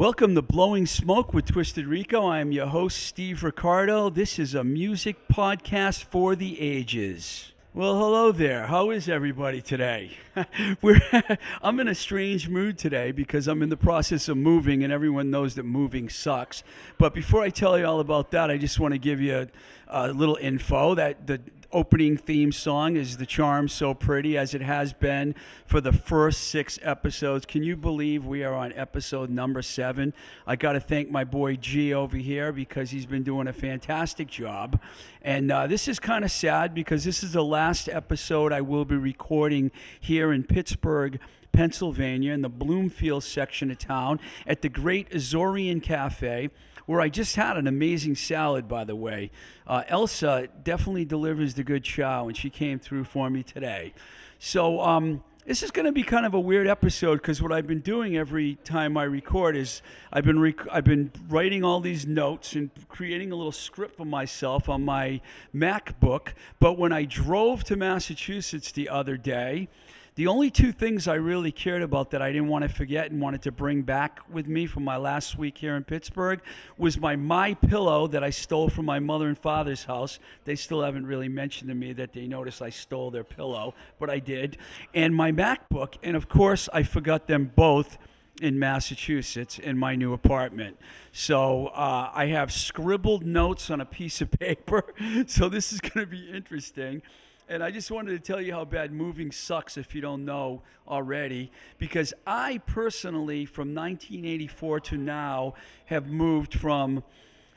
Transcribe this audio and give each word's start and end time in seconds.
Welcome 0.00 0.34
to 0.36 0.40
Blowing 0.40 0.86
Smoke 0.86 1.34
with 1.34 1.44
Twisted 1.44 1.86
Rico. 1.86 2.24
I 2.24 2.40
am 2.40 2.52
your 2.52 2.68
host, 2.68 3.00
Steve 3.00 3.44
Ricardo. 3.44 4.08
This 4.08 4.38
is 4.38 4.54
a 4.54 4.64
music 4.64 5.28
podcast 5.28 6.04
for 6.04 6.34
the 6.34 6.58
ages. 6.58 7.52
Well, 7.74 7.98
hello 7.98 8.32
there. 8.32 8.68
How 8.68 8.88
is 8.88 9.10
everybody 9.10 9.60
today? 9.60 10.16
We're 10.80 11.02
I'm 11.62 11.80
in 11.80 11.88
a 11.88 11.94
strange 11.94 12.48
mood 12.48 12.78
today 12.78 13.12
because 13.12 13.46
I'm 13.46 13.60
in 13.60 13.68
the 13.68 13.76
process 13.76 14.26
of 14.30 14.38
moving, 14.38 14.82
and 14.82 14.90
everyone 14.90 15.30
knows 15.30 15.54
that 15.56 15.64
moving 15.64 16.08
sucks. 16.08 16.62
But 16.96 17.12
before 17.12 17.42
I 17.42 17.50
tell 17.50 17.78
you 17.78 17.84
all 17.84 18.00
about 18.00 18.30
that, 18.30 18.50
I 18.50 18.56
just 18.56 18.80
want 18.80 18.94
to 18.94 18.98
give 18.98 19.20
you 19.20 19.36
a, 19.36 19.48
a 19.86 20.12
little 20.14 20.38
info 20.40 20.94
that 20.94 21.26
the 21.26 21.42
opening 21.72 22.16
theme 22.16 22.52
song 22.52 22.96
is 22.96 23.16
The 23.16 23.26
Charm 23.26 23.68
So 23.68 23.94
Pretty, 23.94 24.36
as 24.36 24.54
it 24.54 24.62
has 24.62 24.92
been 24.92 25.34
for 25.64 25.80
the 25.80 25.92
first 25.92 26.48
six 26.48 26.78
episodes. 26.82 27.46
Can 27.46 27.62
you 27.62 27.76
believe 27.76 28.26
we 28.26 28.42
are 28.42 28.54
on 28.54 28.72
episode 28.74 29.30
number 29.30 29.62
seven? 29.62 30.12
I 30.46 30.56
got 30.56 30.72
to 30.72 30.80
thank 30.80 31.10
my 31.10 31.24
boy 31.24 31.56
G 31.56 31.94
over 31.94 32.16
here 32.16 32.52
because 32.52 32.90
he's 32.90 33.06
been 33.06 33.22
doing 33.22 33.46
a 33.46 33.52
fantastic 33.52 34.28
job. 34.28 34.80
And 35.22 35.50
uh, 35.52 35.66
this 35.66 35.86
is 35.86 35.98
kind 35.98 36.24
of 36.24 36.30
sad 36.30 36.74
because 36.74 37.04
this 37.04 37.22
is 37.22 37.32
the 37.32 37.44
last 37.44 37.88
episode 37.88 38.52
I 38.52 38.60
will 38.60 38.84
be 38.84 38.96
recording 38.96 39.70
here 40.00 40.32
in 40.32 40.44
Pittsburgh. 40.44 41.20
Pennsylvania, 41.52 42.32
in 42.32 42.42
the 42.42 42.48
Bloomfield 42.48 43.24
section 43.24 43.70
of 43.70 43.78
town, 43.78 44.20
at 44.46 44.62
the 44.62 44.68
Great 44.68 45.10
Azorean 45.10 45.82
Cafe 45.82 46.50
where 46.86 47.00
I 47.00 47.08
just 47.08 47.36
had 47.36 47.56
an 47.56 47.68
amazing 47.68 48.16
salad, 48.16 48.66
by 48.66 48.82
the 48.82 48.96
way. 48.96 49.30
Uh, 49.64 49.84
Elsa 49.86 50.48
definitely 50.64 51.04
delivers 51.04 51.54
the 51.54 51.62
good 51.62 51.84
chow, 51.84 52.26
and 52.26 52.36
she 52.36 52.50
came 52.50 52.80
through 52.80 53.04
for 53.04 53.30
me 53.30 53.44
today. 53.44 53.94
So, 54.40 54.80
um, 54.80 55.22
this 55.46 55.62
is 55.62 55.70
going 55.70 55.86
to 55.86 55.92
be 55.92 56.02
kind 56.02 56.26
of 56.26 56.34
a 56.34 56.40
weird 56.40 56.66
episode 56.66 57.16
because 57.16 57.40
what 57.40 57.50
I've 57.50 57.66
been 57.66 57.80
doing 57.80 58.16
every 58.16 58.56
time 58.56 58.96
I 58.96 59.04
record 59.04 59.56
is 59.56 59.82
I've 60.12 60.24
been 60.24 60.38
rec- 60.38 60.66
I've 60.70 60.84
been 60.84 61.12
writing 61.28 61.64
all 61.64 61.80
these 61.80 62.06
notes 62.06 62.54
and 62.54 62.70
creating 62.88 63.32
a 63.32 63.36
little 63.36 63.52
script 63.52 63.96
for 63.96 64.04
myself 64.04 64.68
on 64.68 64.84
my 64.84 65.20
MacBook. 65.54 66.34
But 66.58 66.78
when 66.78 66.92
I 66.92 67.04
drove 67.04 67.64
to 67.64 67.76
Massachusetts 67.76 68.70
the 68.70 68.88
other 68.88 69.16
day, 69.16 69.68
the 70.16 70.26
only 70.26 70.50
two 70.50 70.72
things 70.72 71.06
I 71.06 71.14
really 71.14 71.52
cared 71.52 71.82
about 71.82 72.10
that 72.10 72.20
I 72.20 72.32
didn't 72.32 72.48
want 72.48 72.62
to 72.62 72.68
forget 72.68 73.10
and 73.10 73.20
wanted 73.20 73.42
to 73.42 73.52
bring 73.52 73.82
back 73.82 74.20
with 74.28 74.48
me 74.48 74.66
from 74.66 74.84
my 74.84 74.96
last 74.96 75.38
week 75.38 75.58
here 75.58 75.76
in 75.76 75.84
Pittsburgh 75.84 76.40
was 76.76 76.98
my 76.98 77.16
my 77.16 77.54
pillow 77.54 78.06
that 78.08 78.24
I 78.24 78.30
stole 78.30 78.68
from 78.68 78.86
my 78.86 78.98
mother 78.98 79.28
and 79.28 79.38
father's 79.38 79.84
house. 79.84 80.18
They 80.44 80.56
still 80.56 80.82
haven't 80.82 81.06
really 81.06 81.28
mentioned 81.28 81.68
to 81.68 81.74
me 81.74 81.92
that 81.94 82.12
they 82.12 82.26
noticed 82.26 82.60
I 82.60 82.70
stole 82.70 83.10
their 83.10 83.24
pillow, 83.24 83.74
but 83.98 84.10
I 84.10 84.18
did. 84.18 84.58
And 84.92 85.14
my 85.14 85.30
MacBook, 85.30 85.94
and 86.02 86.16
of 86.16 86.28
course 86.28 86.68
I 86.72 86.82
forgot 86.82 87.26
them 87.26 87.52
both 87.54 87.96
in 88.40 88.58
Massachusetts 88.58 89.58
in 89.58 89.78
my 89.78 89.94
new 89.94 90.12
apartment. 90.12 90.78
So 91.12 91.68
uh, 91.68 92.10
I 92.12 92.26
have 92.26 92.52
scribbled 92.52 93.24
notes 93.24 93.70
on 93.70 93.80
a 93.80 93.86
piece 93.86 94.20
of 94.20 94.30
paper. 94.40 94.94
So 95.26 95.48
this 95.48 95.72
is 95.72 95.80
going 95.80 96.06
to 96.06 96.10
be 96.10 96.30
interesting. 96.30 97.02
And 97.50 97.64
I 97.64 97.72
just 97.72 97.90
wanted 97.90 98.12
to 98.12 98.20
tell 98.20 98.40
you 98.40 98.52
how 98.52 98.64
bad 98.64 98.92
moving 98.92 99.32
sucks 99.32 99.76
if 99.76 99.92
you 99.92 100.00
don't 100.00 100.24
know 100.24 100.62
already. 100.86 101.50
Because 101.78 102.14
I 102.24 102.58
personally, 102.58 103.44
from 103.44 103.74
1984 103.74 104.78
to 104.78 104.96
now, 104.96 105.54
have 105.86 106.06
moved 106.06 106.54
from 106.54 107.02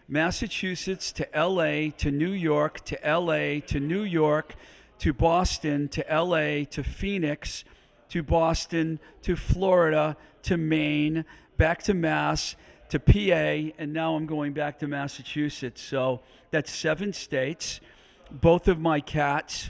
Massachusetts 0.07 1.11
to 1.11 1.27
LA 1.35 1.91
to 1.99 2.09
New 2.09 2.31
York 2.31 2.83
to 2.85 2.97
LA 3.05 3.59
to 3.67 3.79
New 3.79 4.01
York 4.01 4.55
to 4.97 5.13
Boston 5.13 5.87
to 5.89 6.03
LA 6.09 6.65
to 6.71 6.83
Phoenix 6.83 7.63
to 8.09 8.23
Boston 8.23 8.99
to 9.21 9.35
Florida 9.35 10.17
to 10.41 10.57
Maine, 10.57 11.23
back 11.57 11.83
to 11.83 11.93
Mass 11.93 12.55
to 12.89 12.99
PA, 12.99 13.71
and 13.77 13.93
now 13.93 14.15
I'm 14.15 14.25
going 14.25 14.53
back 14.53 14.79
to 14.79 14.87
Massachusetts. 14.87 15.83
So 15.83 16.21
that's 16.49 16.73
seven 16.73 17.13
states. 17.13 17.79
Both 18.31 18.67
of 18.67 18.79
my 18.79 18.99
cats 18.99 19.69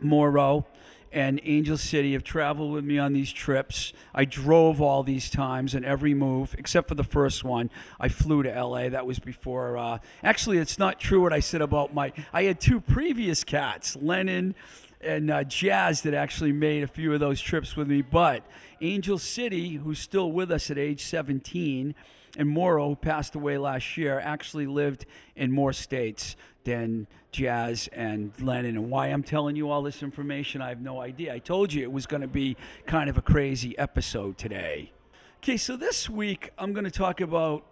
Morrow 0.00 0.66
and 1.14 1.40
Angel 1.44 1.78
City 1.78 2.12
have 2.12 2.24
traveled 2.24 2.72
with 2.72 2.84
me 2.84 2.98
on 2.98 3.12
these 3.12 3.32
trips. 3.32 3.92
I 4.12 4.24
drove 4.24 4.80
all 4.80 5.04
these 5.04 5.30
times 5.30 5.72
and 5.74 5.84
every 5.84 6.12
move, 6.12 6.56
except 6.58 6.88
for 6.88 6.96
the 6.96 7.04
first 7.04 7.44
one. 7.44 7.70
I 8.00 8.08
flew 8.08 8.42
to 8.42 8.50
LA. 8.50 8.88
That 8.88 9.06
was 9.06 9.20
before. 9.20 9.78
Uh, 9.78 9.98
actually, 10.24 10.58
it's 10.58 10.76
not 10.76 10.98
true 10.98 11.22
what 11.22 11.32
I 11.32 11.38
said 11.38 11.62
about 11.62 11.94
my. 11.94 12.12
I 12.32 12.42
had 12.42 12.60
two 12.60 12.80
previous 12.80 13.44
cats, 13.44 13.96
Lennon 13.96 14.56
and 15.00 15.30
uh, 15.30 15.44
Jazz, 15.44 16.02
that 16.02 16.14
actually 16.14 16.52
made 16.52 16.82
a 16.82 16.88
few 16.88 17.12
of 17.12 17.20
those 17.20 17.40
trips 17.40 17.76
with 17.76 17.86
me. 17.86 18.02
But 18.02 18.44
Angel 18.80 19.18
City, 19.18 19.74
who's 19.74 20.00
still 20.00 20.32
with 20.32 20.50
us 20.50 20.70
at 20.70 20.78
age 20.78 21.04
17, 21.04 21.94
and 22.36 22.48
Morrow, 22.48 22.88
who 22.88 22.96
passed 22.96 23.36
away 23.36 23.58
last 23.58 23.96
year, 23.96 24.18
actually 24.18 24.66
lived 24.66 25.06
in 25.36 25.52
more 25.52 25.72
states 25.72 26.34
than 26.64 27.06
Jazz 27.30 27.88
and 27.92 28.32
Lennon. 28.40 28.76
And 28.76 28.90
why 28.90 29.08
I'm 29.08 29.22
telling 29.22 29.56
you 29.56 29.70
all 29.70 29.82
this 29.82 30.02
information, 30.02 30.60
I 30.60 30.68
have 30.70 30.80
no 30.80 31.00
idea. 31.00 31.32
I 31.32 31.38
told 31.38 31.72
you 31.72 31.82
it 31.82 31.92
was 31.92 32.06
going 32.06 32.22
to 32.22 32.28
be 32.28 32.56
kind 32.86 33.08
of 33.08 33.16
a 33.16 33.22
crazy 33.22 33.78
episode 33.78 34.36
today. 34.38 34.92
Okay, 35.42 35.56
so 35.56 35.76
this 35.76 36.08
week 36.08 36.50
I'm 36.58 36.72
going 36.72 36.84
to 36.84 36.90
talk 36.90 37.20
about 37.20 37.64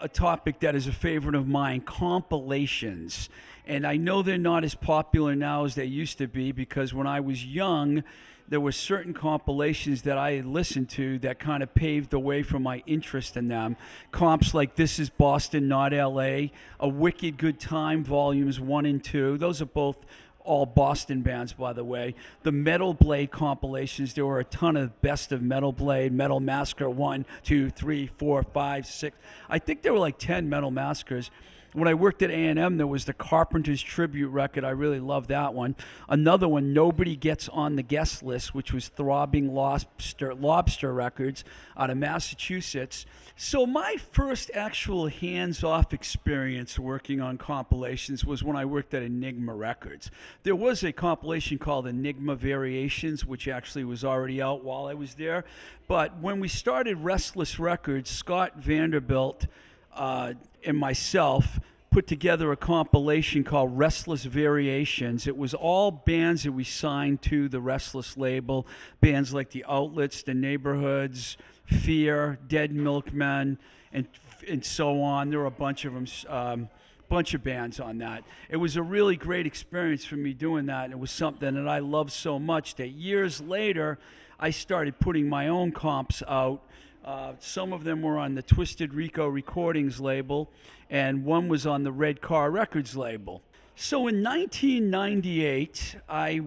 a 0.00 0.08
topic 0.08 0.60
that 0.60 0.74
is 0.74 0.86
a 0.86 0.92
favorite 0.92 1.34
of 1.34 1.48
mine 1.48 1.80
compilations. 1.80 3.28
And 3.66 3.86
I 3.86 3.96
know 3.96 4.22
they're 4.22 4.36
not 4.36 4.64
as 4.64 4.74
popular 4.74 5.34
now 5.34 5.64
as 5.64 5.74
they 5.74 5.86
used 5.86 6.18
to 6.18 6.28
be 6.28 6.52
because 6.52 6.92
when 6.92 7.06
I 7.06 7.20
was 7.20 7.44
young, 7.44 8.04
there 8.48 8.60
were 8.60 8.72
certain 8.72 9.14
compilations 9.14 10.02
that 10.02 10.18
I 10.18 10.32
had 10.32 10.44
listened 10.44 10.90
to 10.90 11.18
that 11.20 11.38
kind 11.38 11.62
of 11.62 11.74
paved 11.74 12.10
the 12.10 12.18
way 12.18 12.42
for 12.42 12.58
my 12.58 12.82
interest 12.86 13.36
in 13.36 13.48
them. 13.48 13.76
Comps 14.12 14.54
like 14.54 14.76
This 14.76 14.98
is 14.98 15.08
Boston, 15.10 15.68
Not 15.68 15.92
LA, 15.92 16.48
A 16.78 16.88
Wicked 16.88 17.38
Good 17.38 17.58
Time, 17.58 18.04
Volumes 18.04 18.60
1 18.60 18.86
and 18.86 19.02
2. 19.02 19.38
Those 19.38 19.62
are 19.62 19.66
both 19.66 19.96
all 20.44 20.66
Boston 20.66 21.22
bands, 21.22 21.54
by 21.54 21.72
the 21.72 21.84
way. 21.84 22.14
The 22.42 22.52
Metal 22.52 22.92
Blade 22.92 23.30
compilations, 23.30 24.12
there 24.12 24.26
were 24.26 24.40
a 24.40 24.44
ton 24.44 24.76
of 24.76 25.00
best 25.00 25.32
of 25.32 25.42
Metal 25.42 25.72
Blade, 25.72 26.12
Metal 26.12 26.38
Massacre 26.38 26.90
1, 26.90 27.24
2, 27.42 27.70
3, 27.70 28.10
4, 28.18 28.42
5, 28.42 28.86
6. 28.86 29.16
I 29.48 29.58
think 29.58 29.82
there 29.82 29.92
were 29.92 29.98
like 29.98 30.18
10 30.18 30.48
Metal 30.48 30.70
Massacres 30.70 31.30
when 31.74 31.88
I 31.88 31.94
worked 31.94 32.22
at 32.22 32.30
A&M, 32.30 32.76
there 32.76 32.86
was 32.86 33.04
the 33.04 33.12
Carpenters 33.12 33.82
tribute 33.82 34.28
record. 34.28 34.64
I 34.64 34.70
really 34.70 35.00
loved 35.00 35.28
that 35.28 35.54
one. 35.54 35.74
Another 36.08 36.46
one, 36.46 36.72
Nobody 36.72 37.16
Gets 37.16 37.48
on 37.48 37.74
the 37.74 37.82
Guest 37.82 38.22
List, 38.22 38.54
which 38.54 38.72
was 38.72 38.88
Throbbing 38.88 39.52
Lobster, 39.52 40.34
Lobster 40.34 40.94
Records 40.94 41.42
out 41.76 41.90
of 41.90 41.96
Massachusetts. 41.96 43.06
So 43.36 43.66
my 43.66 43.96
first 44.12 44.52
actual 44.54 45.08
hands-off 45.08 45.92
experience 45.92 46.78
working 46.78 47.20
on 47.20 47.38
compilations 47.38 48.24
was 48.24 48.44
when 48.44 48.54
I 48.56 48.64
worked 48.64 48.94
at 48.94 49.02
Enigma 49.02 49.52
Records. 49.52 50.12
There 50.44 50.54
was 50.54 50.84
a 50.84 50.92
compilation 50.92 51.58
called 51.58 51.88
Enigma 51.88 52.36
Variations, 52.36 53.26
which 53.26 53.48
actually 53.48 53.82
was 53.84 54.04
already 54.04 54.40
out 54.40 54.62
while 54.62 54.86
I 54.86 54.94
was 54.94 55.14
there. 55.14 55.44
But 55.88 56.20
when 56.20 56.38
we 56.38 56.46
started 56.46 56.98
Restless 56.98 57.58
Records, 57.58 58.10
Scott 58.10 58.58
Vanderbilt– 58.58 59.48
uh, 59.94 60.34
and 60.66 60.76
myself 60.76 61.60
put 61.90 62.06
together 62.08 62.50
a 62.50 62.56
compilation 62.56 63.44
called 63.44 63.78
Restless 63.78 64.24
Variations. 64.24 65.26
It 65.28 65.36
was 65.36 65.54
all 65.54 65.92
bands 65.92 66.42
that 66.42 66.52
we 66.52 66.64
signed 66.64 67.22
to 67.22 67.48
the 67.48 67.60
Restless 67.60 68.16
label, 68.16 68.66
bands 69.00 69.32
like 69.32 69.50
The 69.50 69.64
Outlets, 69.68 70.22
The 70.24 70.34
Neighborhoods, 70.34 71.36
Fear, 71.66 72.40
Dead 72.48 72.72
Milkmen, 72.72 73.58
and 73.92 74.08
and 74.48 74.64
so 74.64 75.00
on. 75.02 75.30
There 75.30 75.38
were 75.38 75.46
a 75.46 75.50
bunch 75.50 75.84
of 75.84 75.94
them. 75.94 76.06
Um, 76.28 76.68
bunch 77.08 77.34
of 77.34 77.44
bands 77.44 77.78
on 77.78 77.98
that. 77.98 78.24
It 78.48 78.56
was 78.56 78.76
a 78.76 78.82
really 78.82 79.14
great 79.14 79.46
experience 79.46 80.04
for 80.04 80.16
me 80.16 80.32
doing 80.32 80.66
that. 80.66 80.86
And 80.86 80.92
it 80.94 80.98
was 80.98 81.10
something 81.10 81.54
that 81.54 81.68
I 81.68 81.78
loved 81.78 82.10
so 82.10 82.38
much 82.38 82.76
that 82.76 82.88
years 82.88 83.40
later, 83.40 83.98
I 84.40 84.50
started 84.50 84.98
putting 84.98 85.28
my 85.28 85.48
own 85.48 85.70
comps 85.70 86.22
out 86.26 86.62
uh, 87.04 87.32
some 87.38 87.72
of 87.72 87.84
them 87.84 88.00
were 88.00 88.18
on 88.18 88.34
the 88.34 88.42
Twisted 88.42 88.94
Rico 88.94 89.28
Recordings 89.28 90.00
label, 90.00 90.50
and 90.88 91.24
one 91.24 91.48
was 91.48 91.66
on 91.66 91.82
the 91.84 91.92
Red 91.92 92.22
Car 92.22 92.50
Records 92.50 92.96
label. 92.96 93.42
So 93.76 94.08
in 94.08 94.22
1998, 94.22 95.96
I 96.08 96.40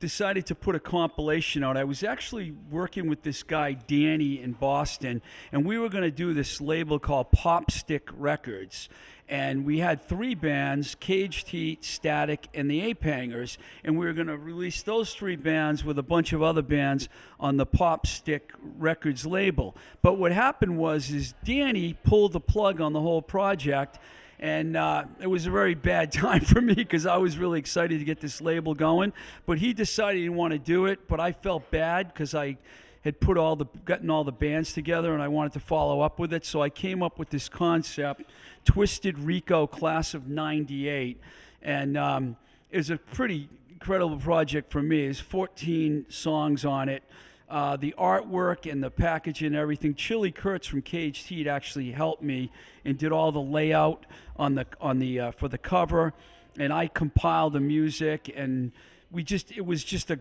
decided 0.00 0.46
to 0.46 0.54
put 0.54 0.74
a 0.74 0.80
compilation 0.80 1.62
out. 1.62 1.76
I 1.76 1.84
was 1.84 2.02
actually 2.02 2.54
working 2.70 3.08
with 3.08 3.22
this 3.22 3.42
guy, 3.42 3.72
Danny, 3.72 4.40
in 4.40 4.52
Boston, 4.52 5.20
and 5.52 5.66
we 5.66 5.78
were 5.78 5.88
going 5.88 6.04
to 6.04 6.10
do 6.10 6.32
this 6.32 6.60
label 6.60 6.98
called 6.98 7.30
Popstick 7.32 8.08
Records 8.16 8.88
and 9.28 9.64
we 9.64 9.78
had 9.78 10.02
three 10.02 10.34
bands 10.34 10.94
caged 11.00 11.48
heat 11.48 11.84
static 11.84 12.48
and 12.52 12.70
the 12.70 12.82
ape 12.82 13.02
hangers 13.02 13.56
and 13.82 13.98
we 13.98 14.04
were 14.04 14.12
going 14.12 14.26
to 14.26 14.36
release 14.36 14.82
those 14.82 15.14
three 15.14 15.36
bands 15.36 15.84
with 15.84 15.98
a 15.98 16.02
bunch 16.02 16.32
of 16.32 16.42
other 16.42 16.62
bands 16.62 17.08
on 17.40 17.56
the 17.56 17.66
pop 17.66 18.06
stick 18.06 18.52
records 18.78 19.24
label 19.24 19.74
but 20.02 20.18
what 20.18 20.32
happened 20.32 20.76
was 20.76 21.10
is 21.10 21.34
danny 21.44 21.94
pulled 22.04 22.32
the 22.32 22.40
plug 22.40 22.80
on 22.80 22.92
the 22.92 23.00
whole 23.00 23.22
project 23.22 23.98
and 24.40 24.76
uh, 24.76 25.04
it 25.20 25.26
was 25.26 25.46
a 25.46 25.50
very 25.50 25.74
bad 25.74 26.12
time 26.12 26.40
for 26.40 26.60
me 26.60 26.74
because 26.74 27.06
I 27.06 27.16
was 27.16 27.38
really 27.38 27.58
excited 27.58 27.98
to 27.98 28.04
get 28.04 28.20
this 28.20 28.42
label 28.42 28.74
going. 28.74 29.12
But 29.46 29.58
he 29.58 29.72
decided 29.72 30.18
he 30.18 30.24
didn't 30.24 30.36
want 30.36 30.52
to 30.52 30.58
do 30.58 30.86
it. 30.86 31.08
But 31.08 31.18
I 31.18 31.32
felt 31.32 31.70
bad 31.70 32.08
because 32.08 32.34
I 32.34 32.58
had 33.04 33.20
put 33.20 33.36
all 33.36 33.54
the 33.54 33.66
gotten 33.84 34.10
all 34.10 34.24
the 34.24 34.32
bands 34.32 34.72
together, 34.72 35.12
and 35.12 35.22
I 35.22 35.28
wanted 35.28 35.52
to 35.52 35.60
follow 35.60 36.00
up 36.00 36.18
with 36.18 36.32
it. 36.32 36.44
So 36.44 36.62
I 36.62 36.70
came 36.70 37.02
up 37.02 37.18
with 37.18 37.30
this 37.30 37.48
concept, 37.48 38.22
Twisted 38.64 39.18
Rico 39.18 39.66
Class 39.66 40.14
of 40.14 40.26
'98, 40.26 41.20
and 41.62 41.96
um, 41.96 42.36
it 42.70 42.78
was 42.78 42.90
a 42.90 42.96
pretty 42.96 43.48
incredible 43.70 44.16
project 44.16 44.72
for 44.72 44.82
me. 44.82 45.04
There's 45.04 45.20
14 45.20 46.06
songs 46.08 46.64
on 46.64 46.88
it. 46.88 47.02
Uh, 47.50 47.76
the 47.76 47.94
artwork 47.98 48.70
and 48.70 48.82
the 48.82 48.90
packaging 48.90 49.48
and 49.48 49.56
everything. 49.56 49.94
Chili 49.94 50.32
Kurtz 50.32 50.66
from 50.66 50.80
Caged 50.80 51.28
Heat 51.28 51.46
actually 51.46 51.92
helped 51.92 52.22
me 52.22 52.50
and 52.86 52.96
did 52.96 53.12
all 53.12 53.30
the 53.30 53.40
layout 53.40 54.06
on 54.36 54.54
the 54.54 54.66
on 54.80 54.98
the 54.98 55.20
uh, 55.20 55.30
for 55.32 55.48
the 55.48 55.58
cover, 55.58 56.14
and 56.58 56.72
I 56.72 56.86
compiled 56.86 57.52
the 57.52 57.60
music 57.60 58.32
and 58.34 58.72
we 59.10 59.22
just 59.22 59.52
it 59.52 59.64
was 59.64 59.84
just 59.84 60.10
a 60.10 60.18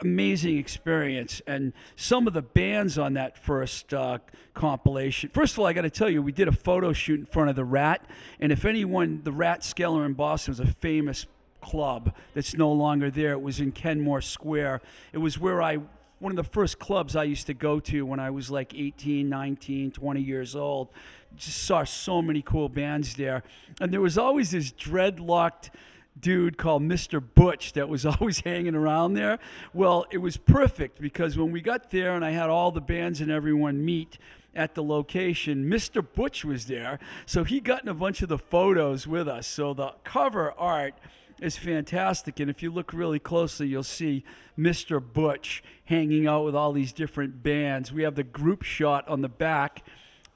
amazing 0.00 0.58
experience. 0.58 1.42
And 1.46 1.72
some 1.96 2.26
of 2.26 2.34
the 2.34 2.42
bands 2.42 2.98
on 2.98 3.14
that 3.14 3.38
first 3.38 3.92
uh, 3.92 4.18
compilation 4.54 5.30
first 5.32 5.52
of 5.52 5.60
all 5.60 5.66
i 5.66 5.72
got 5.72 5.82
to 5.82 5.90
tell 5.90 6.10
you 6.10 6.20
we 6.20 6.32
did 6.32 6.48
a 6.48 6.52
photo 6.52 6.92
shoot 6.92 7.20
in 7.20 7.26
front 7.26 7.48
of 7.48 7.56
the 7.56 7.64
rat. 7.64 8.04
And 8.40 8.50
if 8.50 8.64
anyone 8.64 9.20
the 9.22 9.30
Rathskeller 9.30 10.04
in 10.04 10.14
boston 10.14 10.52
was 10.52 10.60
a 10.60 10.66
famous 10.66 11.26
club 11.60 12.14
that's 12.34 12.54
no 12.54 12.72
longer 12.72 13.10
there. 13.10 13.32
It 13.32 13.42
was 13.42 13.60
in 13.60 13.72
kenmore 13.72 14.20
square. 14.20 14.80
It 15.12 15.18
was 15.18 15.38
where 15.38 15.62
i 15.62 15.78
one 16.20 16.32
of 16.32 16.36
the 16.36 16.50
first 16.50 16.80
clubs 16.80 17.14
i 17.14 17.22
used 17.22 17.46
to 17.46 17.54
go 17.54 17.78
to 17.78 18.04
when 18.04 18.18
i 18.18 18.28
was 18.28 18.50
like 18.50 18.74
18 18.74 19.28
19 19.28 19.92
20 19.92 20.20
years 20.20 20.56
old. 20.56 20.88
Just 21.36 21.62
saw 21.64 21.84
so 21.84 22.22
many 22.22 22.42
cool 22.42 22.68
bands 22.68 23.14
there. 23.14 23.42
And 23.80 23.92
there 23.92 24.00
was 24.00 24.18
always 24.18 24.50
this 24.50 24.72
dreadlocked 24.72 25.70
dude 26.20 26.58
called 26.58 26.82
Mr. 26.82 27.22
Butch 27.34 27.72
that 27.74 27.88
was 27.88 28.04
always 28.06 28.40
hanging 28.40 28.74
around 28.74 29.14
there. 29.14 29.38
Well, 29.72 30.06
it 30.10 30.18
was 30.18 30.36
perfect 30.36 31.00
because 31.00 31.36
when 31.36 31.52
we 31.52 31.60
got 31.60 31.90
there 31.90 32.14
and 32.14 32.24
I 32.24 32.30
had 32.30 32.50
all 32.50 32.70
the 32.70 32.80
bands 32.80 33.20
and 33.20 33.30
everyone 33.30 33.84
meet 33.84 34.18
at 34.54 34.74
the 34.74 34.82
location, 34.82 35.70
Mr. 35.70 36.04
Butch 36.14 36.44
was 36.44 36.66
there. 36.66 36.98
So 37.26 37.44
he 37.44 37.60
got 37.60 37.82
in 37.82 37.88
a 37.88 37.94
bunch 37.94 38.22
of 38.22 38.28
the 38.28 38.38
photos 38.38 39.06
with 39.06 39.28
us. 39.28 39.46
So 39.46 39.74
the 39.74 39.94
cover 40.04 40.52
art 40.52 40.94
is 41.40 41.56
fantastic. 41.56 42.40
And 42.40 42.50
if 42.50 42.62
you 42.62 42.70
look 42.70 42.92
really 42.92 43.18
closely, 43.18 43.68
you'll 43.68 43.82
see 43.82 44.24
Mr. 44.58 45.00
Butch 45.00 45.62
hanging 45.84 46.26
out 46.26 46.44
with 46.44 46.54
all 46.54 46.72
these 46.72 46.92
different 46.92 47.42
bands. 47.42 47.92
We 47.92 48.02
have 48.02 48.16
the 48.16 48.24
group 48.24 48.62
shot 48.62 49.06
on 49.08 49.20
the 49.20 49.28
back 49.28 49.84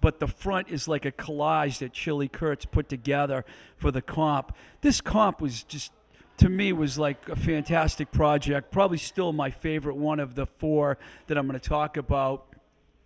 but 0.02 0.18
the 0.18 0.26
front 0.26 0.68
is 0.68 0.88
like 0.88 1.06
a 1.06 1.12
collage 1.12 1.78
that 1.78 1.94
Chili 1.94 2.28
Kurtz 2.28 2.66
put 2.66 2.90
together 2.90 3.46
for 3.76 3.90
the 3.90 4.02
comp. 4.02 4.54
This 4.82 5.00
comp 5.00 5.40
was 5.40 5.62
just 5.62 5.92
to 6.38 6.48
me 6.48 6.72
was 6.72 6.98
like 6.98 7.28
a 7.28 7.36
fantastic 7.36 8.10
project. 8.10 8.72
Probably 8.72 8.98
still 8.98 9.32
my 9.32 9.50
favorite 9.50 9.96
one 9.96 10.18
of 10.18 10.34
the 10.34 10.44
four 10.44 10.98
that 11.28 11.38
I'm 11.38 11.46
going 11.46 11.58
to 11.58 11.68
talk 11.68 11.96
about. 11.96 12.46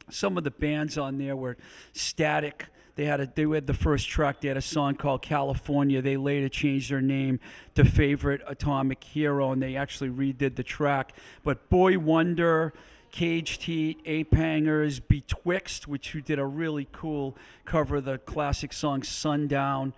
Some 0.09 0.39
of 0.39 0.45
the 0.45 0.51
bands 0.51 0.97
on 0.97 1.19
there 1.19 1.37
were 1.37 1.59
Static. 1.93 2.67
They 2.95 3.05
had 3.05 3.21
a, 3.21 3.31
they 3.35 3.43
had 3.43 3.67
the 3.67 3.75
first 3.75 4.09
track. 4.09 4.41
They 4.41 4.49
had 4.49 4.57
a 4.57 4.63
song 4.63 4.95
called 4.95 5.21
California. 5.21 6.01
They 6.01 6.17
later 6.17 6.49
changed 6.49 6.91
their 6.91 7.03
name 7.03 7.41
to 7.75 7.85
Favorite 7.85 8.41
Atomic 8.47 9.05
Hero, 9.05 9.53
and 9.53 9.63
they 9.63 9.77
actually 9.77 10.09
redid 10.09 10.57
the 10.57 10.63
track. 10.63 11.13
But 11.45 11.69
Boy 11.69 11.99
Wonder, 11.99 12.73
Caged 13.11 13.63
Heat, 13.63 14.01
Ape 14.05 14.35
Hangers, 14.35 15.01
Betwixt, 15.01 15.89
which 15.89 16.11
who 16.11 16.21
did 16.21 16.39
a 16.39 16.45
really 16.45 16.89
cool 16.93 17.37
cover 17.65 17.97
of 17.97 18.05
the 18.05 18.19
classic 18.19 18.73
song 18.73 19.03
Sundown, 19.03 19.95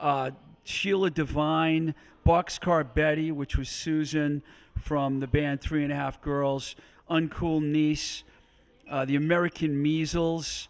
uh, 0.00 0.30
Sheila 0.64 1.10
Divine, 1.10 1.94
Boxcar 2.26 2.84
Betty, 2.94 3.30
which 3.32 3.56
was 3.56 3.68
Susan 3.68 4.42
from 4.80 5.20
the 5.20 5.26
band 5.26 5.60
Three 5.60 5.82
and 5.82 5.92
a 5.92 5.96
Half 5.96 6.22
Girls, 6.22 6.76
Uncool 7.10 7.62
Niece, 7.62 8.24
uh, 8.88 9.04
the 9.04 9.16
American 9.16 9.80
Measles, 9.82 10.68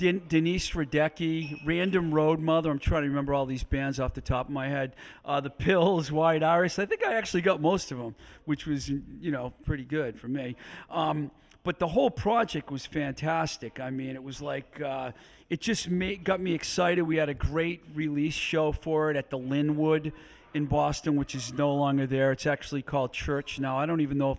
Den- 0.00 0.22
Denise 0.28 0.70
Radecki, 0.70 1.60
Random 1.66 2.12
Road 2.14 2.40
Mother. 2.40 2.70
I'm 2.70 2.78
trying 2.78 3.02
to 3.02 3.08
remember 3.08 3.34
all 3.34 3.44
these 3.44 3.62
bands 3.62 4.00
off 4.00 4.14
the 4.14 4.22
top 4.22 4.46
of 4.46 4.52
my 4.52 4.66
head. 4.66 4.96
Uh, 5.26 5.42
the 5.42 5.50
Pills, 5.50 6.10
White 6.10 6.42
Iris. 6.42 6.78
I 6.78 6.86
think 6.86 7.04
I 7.04 7.16
actually 7.16 7.42
got 7.42 7.60
most 7.60 7.92
of 7.92 7.98
them, 7.98 8.14
which 8.46 8.66
was 8.66 8.88
you 8.88 9.30
know 9.30 9.52
pretty 9.66 9.84
good 9.84 10.18
for 10.18 10.26
me. 10.26 10.56
Um, 10.90 11.30
but 11.64 11.78
the 11.78 11.86
whole 11.86 12.10
project 12.10 12.70
was 12.70 12.86
fantastic. 12.86 13.78
I 13.78 13.90
mean, 13.90 14.16
it 14.16 14.22
was 14.22 14.40
like 14.40 14.80
uh, 14.80 15.12
it 15.50 15.60
just 15.60 15.90
made, 15.90 16.24
got 16.24 16.40
me 16.40 16.54
excited. 16.54 17.02
We 17.02 17.16
had 17.16 17.28
a 17.28 17.34
great 17.34 17.82
release 17.94 18.32
show 18.32 18.72
for 18.72 19.10
it 19.10 19.18
at 19.18 19.28
the 19.28 19.36
Linwood 19.36 20.14
in 20.54 20.64
Boston, 20.64 21.16
which 21.16 21.34
is 21.34 21.52
no 21.52 21.74
longer 21.74 22.06
there. 22.06 22.32
It's 22.32 22.46
actually 22.46 22.80
called 22.80 23.12
Church 23.12 23.60
now. 23.60 23.78
I 23.78 23.84
don't 23.84 24.00
even 24.00 24.16
know 24.16 24.32
if 24.32 24.38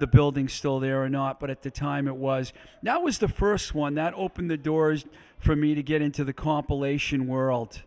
the 0.00 0.06
building's 0.06 0.52
still 0.52 0.80
there 0.80 1.02
or 1.02 1.08
not, 1.08 1.40
but 1.40 1.50
at 1.50 1.62
the 1.62 1.70
time 1.70 2.08
it 2.08 2.16
was. 2.16 2.52
That 2.82 3.02
was 3.02 3.18
the 3.18 3.28
first 3.28 3.74
one. 3.74 3.94
That 3.94 4.14
opened 4.14 4.50
the 4.50 4.56
doors 4.56 5.04
for 5.38 5.56
me 5.56 5.74
to 5.74 5.82
get 5.82 6.02
into 6.02 6.24
the 6.24 6.32
compilation 6.32 7.26
world. 7.26 7.82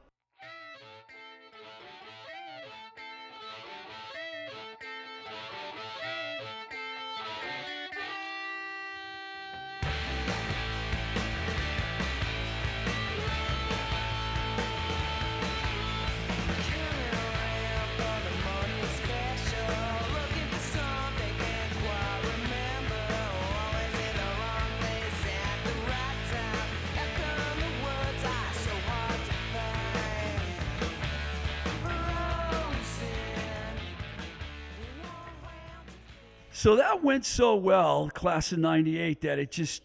So 36.65 36.77
that 36.77 37.03
went 37.03 37.25
so 37.25 37.53
well, 37.53 38.09
class 38.09 38.51
of 38.51 38.57
98, 38.57 39.21
that 39.21 39.37
it 39.37 39.51
just 39.51 39.83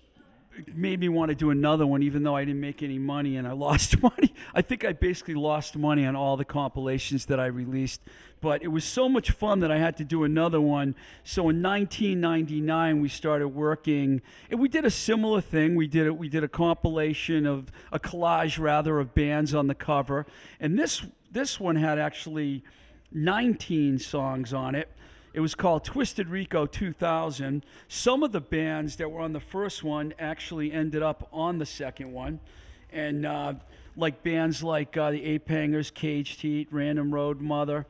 made 0.72 0.98
me 0.98 1.10
want 1.10 1.28
to 1.28 1.34
do 1.34 1.50
another 1.50 1.86
one, 1.86 2.02
even 2.02 2.22
though 2.22 2.34
I 2.34 2.46
didn't 2.46 2.62
make 2.62 2.82
any 2.82 2.98
money 2.98 3.36
and 3.36 3.46
I 3.46 3.52
lost 3.52 4.02
money. 4.02 4.32
I 4.54 4.62
think 4.62 4.86
I 4.86 4.94
basically 4.94 5.34
lost 5.34 5.76
money 5.76 6.06
on 6.06 6.16
all 6.16 6.38
the 6.38 6.44
compilations 6.46 7.26
that 7.26 7.38
I 7.38 7.48
released. 7.48 8.00
But 8.40 8.62
it 8.62 8.68
was 8.68 8.84
so 8.84 9.10
much 9.10 9.30
fun 9.30 9.60
that 9.60 9.70
I 9.70 9.76
had 9.76 9.98
to 9.98 10.04
do 10.04 10.24
another 10.24 10.58
one. 10.58 10.94
So 11.22 11.50
in 11.50 11.62
1999, 11.62 13.02
we 13.02 13.10
started 13.10 13.48
working, 13.48 14.22
and 14.50 14.58
we 14.58 14.70
did 14.70 14.86
a 14.86 14.90
similar 14.90 15.42
thing. 15.42 15.76
We 15.76 15.86
did 15.86 16.06
it. 16.06 16.16
We 16.16 16.30
did 16.30 16.44
a 16.44 16.48
compilation 16.48 17.44
of 17.44 17.70
a 17.92 17.98
collage, 17.98 18.58
rather, 18.58 19.00
of 19.00 19.14
bands 19.14 19.54
on 19.54 19.66
the 19.66 19.74
cover, 19.74 20.24
and 20.58 20.78
this 20.78 21.04
this 21.30 21.60
one 21.60 21.76
had 21.76 21.98
actually 21.98 22.64
19 23.12 23.98
songs 23.98 24.54
on 24.54 24.74
it. 24.74 24.88
It 25.32 25.40
was 25.40 25.54
called 25.54 25.84
Twisted 25.84 26.28
Rico 26.28 26.66
2000. 26.66 27.64
Some 27.86 28.22
of 28.24 28.32
the 28.32 28.40
bands 28.40 28.96
that 28.96 29.10
were 29.10 29.20
on 29.20 29.32
the 29.32 29.40
first 29.40 29.84
one 29.84 30.12
actually 30.18 30.72
ended 30.72 31.02
up 31.02 31.28
on 31.32 31.58
the 31.58 31.66
second 31.66 32.12
one. 32.12 32.40
And 32.92 33.24
uh, 33.24 33.54
like 33.96 34.24
bands 34.24 34.62
like 34.62 34.96
uh, 34.96 35.12
the 35.12 35.24
Ape 35.24 35.48
Hangers, 35.48 35.92
Caged 35.92 36.40
Heat, 36.40 36.66
Random 36.72 37.14
Road 37.14 37.40
Mother, 37.40 37.86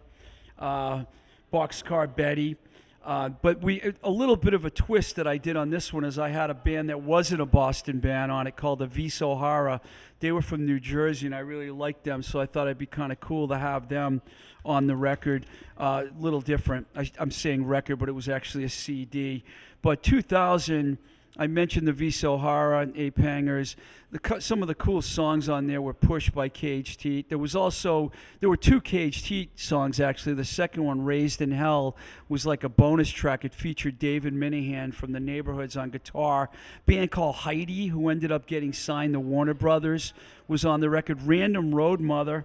uh, 0.59 1.05
Boxcar 1.51 2.15
Betty. 2.15 2.57
Uh, 3.03 3.31
but 3.31 3.63
we 3.63 3.95
a 4.05 4.11
little 4.11 4.37
bit 4.37 4.53
of 4.53 4.67
a 4.67 4.71
twist 4.71 5.17
that 5.17 5.27
I 5.27 5.39
did 5.39 5.57
on 5.57 5.71
this 5.71 5.91
one 5.91 6.05
is 6.05 6.19
I 6.19 6.29
had 6.29 6.51
a 6.51 6.55
band 6.55 6.91
that 6.91 7.01
wasn't 7.01 7.41
a 7.41 7.47
Boston 7.47 7.99
band 7.99 8.31
on 8.31 8.47
it 8.47 8.57
called 8.57 8.81
the 8.81 8.87
Vis 8.87 9.23
O'Hara. 9.23 9.81
They 10.21 10.33
were 10.33 10.43
from 10.43 10.67
New 10.67 10.79
Jersey, 10.79 11.25
and 11.25 11.35
I 11.35 11.39
really 11.39 11.71
liked 11.71 12.05
them, 12.05 12.23
so 12.23 12.41
I 12.41 12.47
thought 12.47 12.67
it'd 12.67 12.77
be 12.77 12.85
kind 12.85 13.11
of 13.11 13.19
cool 13.19 13.49
to 13.49 13.57
have 13.57 13.89
them 13.89 14.21
on 14.67 14.87
the 14.87 14.97
record. 14.97 15.47
A 15.79 15.83
uh, 15.83 16.07
little 16.19 16.43
different. 16.43 16.89
I, 16.95 17.11
I'm 17.19 17.31
saying 17.31 17.65
record, 17.65 17.97
but 17.97 18.11
it 18.11 18.13
was 18.13 18.29
actually 18.29 18.65
a 18.65 18.69
CD. 18.69 19.45
But 19.81 20.03
2000 20.03 20.99
I 21.37 21.47
mentioned 21.47 21.87
the 21.87 21.93
Vis 21.93 22.25
O'Hara 22.25 22.81
and 22.81 22.97
Ape 22.97 23.19
Hangers. 23.19 23.77
The, 24.11 24.41
some 24.41 24.63
of 24.63 24.69
the 24.69 24.75
cool 24.75 25.01
songs 25.01 25.49
on 25.49 25.69
there 25.69 25.81
were 25.81 25.95
pushed 25.95 26.35
by 26.35 26.49
Caged 26.49 27.03
Heat. 27.03 27.29
There 27.29 27.39
was 27.39 27.55
also 27.55 28.11
there 28.41 28.49
were 28.49 28.57
two 28.57 28.81
Caged 28.81 29.27
Heat 29.27 29.59
songs 29.59 30.01
actually. 30.01 30.35
The 30.35 30.45
second 30.45 30.85
one, 30.85 31.05
Raised 31.05 31.41
in 31.41 31.53
Hell, 31.53 31.97
was 32.29 32.47
like 32.47 32.65
a 32.65 32.69
bonus 32.69 33.09
track. 33.11 33.45
It 33.45 33.55
featured 33.55 34.01
David 34.01 34.35
Minehan 34.35 34.93
from 34.93 35.13
the 35.13 35.21
Neighborhoods 35.21 35.77
on 35.77 35.91
guitar. 35.91 36.51
Band 36.85 37.13
called 37.13 37.37
Heidi, 37.37 37.87
who 37.87 38.09
ended 38.09 38.33
up 38.33 38.47
getting 38.47 38.73
signed 38.73 39.13
to 39.13 39.21
Warner 39.21 39.55
Brothers, 39.55 40.13
was 40.49 40.65
on 40.65 40.81
the 40.81 40.91
record. 40.91 41.23
Random 41.23 41.73
Road 41.73 42.01
Mother, 42.01 42.45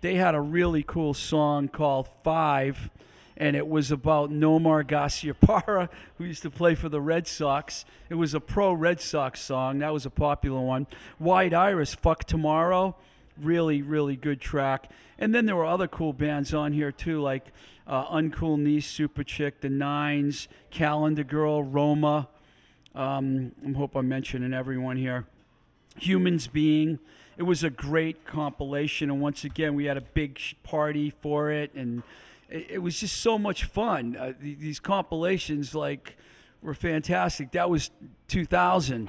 they 0.00 0.16
had 0.16 0.34
a 0.34 0.40
really 0.40 0.82
cool 0.82 1.14
song 1.14 1.68
called 1.68 2.08
Five 2.24 2.90
and 3.36 3.56
it 3.56 3.66
was 3.66 3.90
about 3.90 4.30
Nomar 4.30 4.84
Garciaparra, 4.84 5.88
who 6.18 6.24
used 6.24 6.42
to 6.42 6.50
play 6.50 6.74
for 6.74 6.88
the 6.88 7.00
Red 7.00 7.26
Sox. 7.26 7.84
It 8.08 8.14
was 8.14 8.34
a 8.34 8.40
pro 8.40 8.72
Red 8.72 9.00
Sox 9.00 9.40
song. 9.40 9.78
That 9.80 9.92
was 9.92 10.06
a 10.06 10.10
popular 10.10 10.60
one. 10.60 10.86
White 11.18 11.52
Iris, 11.52 11.94
Fuck 11.94 12.24
Tomorrow. 12.24 12.96
Really, 13.40 13.82
really 13.82 14.16
good 14.16 14.40
track. 14.40 14.90
And 15.18 15.34
then 15.34 15.46
there 15.46 15.56
were 15.56 15.64
other 15.64 15.88
cool 15.88 16.12
bands 16.12 16.54
on 16.54 16.72
here 16.72 16.92
too, 16.92 17.20
like 17.20 17.46
uh, 17.86 18.06
Uncool 18.06 18.58
Niece, 18.58 18.86
Super 18.86 19.24
Chick, 19.24 19.60
The 19.60 19.68
Nines, 19.68 20.48
Calendar 20.70 21.24
Girl, 21.24 21.62
Roma. 21.62 22.28
Um, 22.94 23.52
I 23.66 23.76
hope 23.76 23.96
I'm 23.96 24.08
mentioning 24.08 24.54
everyone 24.54 24.96
here. 24.96 25.26
Humans 25.98 26.46
Being. 26.48 27.00
It 27.36 27.42
was 27.42 27.64
a 27.64 27.70
great 27.70 28.24
compilation, 28.24 29.10
and 29.10 29.20
once 29.20 29.42
again, 29.42 29.74
we 29.74 29.86
had 29.86 29.96
a 29.96 30.00
big 30.00 30.38
party 30.62 31.10
for 31.10 31.50
it, 31.50 31.74
and 31.74 32.04
it, 32.54 32.66
it 32.70 32.78
was 32.78 32.98
just 32.98 33.20
so 33.20 33.38
much 33.38 33.64
fun. 33.64 34.16
Uh, 34.16 34.32
th- 34.32 34.58
these 34.58 34.80
compilations, 34.80 35.74
like, 35.74 36.16
were 36.62 36.74
fantastic. 36.74 37.52
That 37.52 37.68
was 37.68 37.90
2000. 38.28 39.08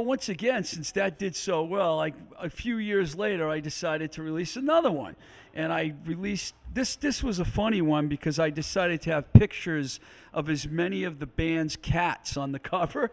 Once 0.00 0.28
again, 0.28 0.64
since 0.64 0.92
that 0.92 1.18
did 1.18 1.36
so 1.36 1.62
well, 1.62 1.96
like 1.96 2.14
a 2.38 2.50
few 2.50 2.78
years 2.78 3.16
later, 3.16 3.48
I 3.48 3.60
decided 3.60 4.12
to 4.12 4.22
release 4.22 4.56
another 4.56 4.90
one, 4.90 5.16
and 5.54 5.72
I 5.72 5.94
released 6.04 6.54
this. 6.72 6.96
This 6.96 7.22
was 7.22 7.38
a 7.38 7.44
funny 7.44 7.82
one 7.82 8.08
because 8.08 8.38
I 8.38 8.50
decided 8.50 9.02
to 9.02 9.12
have 9.12 9.32
pictures 9.32 10.00
of 10.32 10.50
as 10.50 10.68
many 10.68 11.04
of 11.04 11.18
the 11.18 11.26
band's 11.26 11.76
cats 11.76 12.36
on 12.36 12.52
the 12.52 12.58
cover, 12.74 13.12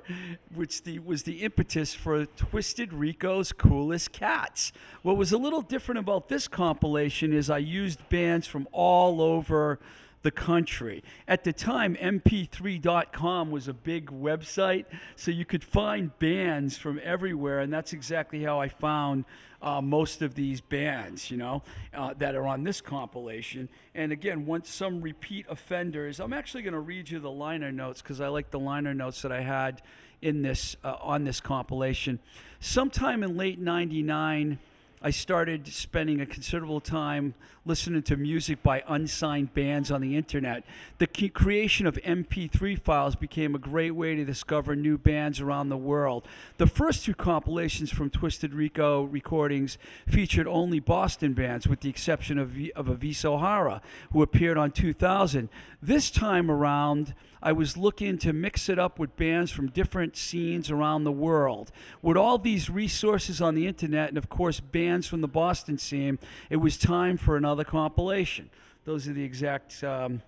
which 0.53 0.83
the, 0.83 0.99
was 0.99 1.23
the 1.23 1.43
impetus 1.43 1.93
for 1.93 2.25
Twisted 2.25 2.93
Rico's 2.93 3.51
Coolest 3.51 4.11
Cats. 4.11 4.71
What 5.01 5.17
was 5.17 5.31
a 5.31 5.37
little 5.37 5.61
different 5.61 5.99
about 5.99 6.29
this 6.29 6.47
compilation 6.47 7.33
is 7.33 7.49
I 7.49 7.59
used 7.59 8.07
bands 8.09 8.45
from 8.45 8.67
all 8.71 9.21
over 9.21 9.79
the 10.23 10.31
country. 10.31 11.03
At 11.27 11.43
the 11.43 11.53
time, 11.53 11.95
mp3.com 11.95 13.51
was 13.51 13.67
a 13.67 13.73
big 13.73 14.07
website, 14.07 14.85
so 15.15 15.31
you 15.31 15.45
could 15.45 15.63
find 15.63 16.17
bands 16.17 16.77
from 16.77 16.99
everywhere, 17.03 17.59
and 17.59 17.71
that's 17.71 17.93
exactly 17.93 18.43
how 18.43 18.59
I 18.59 18.69
found 18.69 19.25
uh, 19.61 19.81
most 19.81 20.21
of 20.21 20.35
these 20.35 20.59
bands, 20.59 21.29
you 21.29 21.37
know, 21.37 21.63
uh, 21.93 22.13
that 22.17 22.35
are 22.35 22.45
on 22.45 22.63
this 22.63 22.81
compilation. 22.81 23.69
And 23.93 24.11
again, 24.11 24.45
once 24.45 24.69
some 24.69 25.01
repeat 25.01 25.45
offenders, 25.47 26.19
I'm 26.19 26.33
actually 26.33 26.63
going 26.63 26.73
to 26.73 26.79
read 26.79 27.09
you 27.09 27.19
the 27.19 27.31
liner 27.31 27.71
notes 27.71 28.01
because 28.01 28.19
I 28.19 28.27
like 28.27 28.51
the 28.51 28.59
liner 28.59 28.93
notes 28.93 29.21
that 29.21 29.31
I 29.31 29.41
had 29.41 29.81
in 30.21 30.41
this 30.41 30.75
uh, 30.83 30.95
on 31.01 31.25
this 31.25 31.39
compilation. 31.39 32.19
Sometime 32.59 33.23
in 33.23 33.37
late 33.37 33.59
'99. 33.59 34.59
I 35.05 35.09
started 35.09 35.67
spending 35.67 36.21
a 36.21 36.25
considerable 36.25 36.79
time 36.79 37.33
listening 37.65 38.03
to 38.03 38.17
music 38.17 38.62
by 38.62 38.84
unsigned 38.89 39.53
bands 39.53 39.89
on 39.89 40.01
the 40.01 40.17
internet. 40.17 40.63
The 40.98 41.08
creation 41.08 41.88
of 41.88 41.96
MP3 41.96 42.77
files 42.82 43.15
became 43.15 43.55
a 43.55 43.60
great 43.60 43.91
way 43.91 44.15
to 44.15 44.25
discover 44.25 44.75
new 44.75 44.98
bands 44.98 45.39
around 45.39 45.70
the 45.70 45.77
world. 45.77 46.27
The 46.58 46.67
first 46.67 47.05
two 47.05 47.13
compilations 47.13 47.89
from 47.89 48.10
Twisted 48.10 48.53
Rico 48.53 49.03
recordings 49.03 49.77
featured 50.05 50.48
only 50.48 50.82
Boston 50.82 51.34
bands, 51.34 51.65
with 51.65 51.79
the 51.79 51.89
exception 51.89 52.38
of, 52.38 52.50
v- 52.50 52.74
of 52.74 52.89
Avis 52.89 53.24
O'Hara, 53.24 53.82
who 54.12 54.22
appeared 54.22 54.58
on 54.58 54.72
2000. 54.72 55.48
This 55.82 56.12
time 56.12 56.51
around, 56.51 57.13
I 57.46 57.51
was 57.51 57.75
looking 57.75 58.17
to 58.20 58.32
mix 58.32 58.70
it 58.70 58.79
up 58.79 58.98
with 58.98 59.17
bands 59.17 59.51
from 59.51 59.67
different 59.67 60.15
scenes 60.15 60.72
around 60.72 61.03
the 61.03 61.12
world. 61.12 61.74
With 62.01 62.15
all 62.15 62.38
these 62.38 62.70
resources 62.70 63.41
on 63.41 63.53
the 63.53 63.67
internet, 63.67 64.08
and 64.08 64.17
of 64.17 64.29
course, 64.29 64.62
bands 64.62 65.08
from 65.08 65.20
the 65.20 65.27
Boston 65.27 65.77
scene, 65.77 66.20
it 66.50 66.55
was 66.58 66.77
time 66.77 67.17
for 67.17 67.36
another 67.36 67.52
compilation. 67.63 68.50
Those 68.86 69.07
are 69.07 69.13
the 69.13 69.24
exact 69.24 69.83
um, 69.83 70.22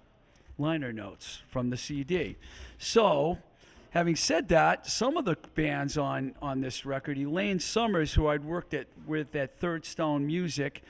liner 0.57 0.93
notes 0.93 1.41
from 1.49 1.69
the 1.69 1.77
CD. 1.77 2.37
So, 2.77 3.37
having 3.89 4.15
said 4.15 4.47
that, 4.49 4.87
some 4.87 5.17
of 5.17 5.25
the 5.25 5.37
bands 5.55 5.97
on, 5.97 6.35
on 6.41 6.61
this 6.61 6.85
record, 6.85 7.17
Elaine 7.17 7.59
Summers, 7.59 8.13
who 8.13 8.27
I'd 8.27 8.45
worked 8.45 8.73
at 8.73 8.87
with 9.05 9.35
at 9.35 9.59
Third 9.59 9.85
Stone 9.85 10.27
Music, 10.27 10.83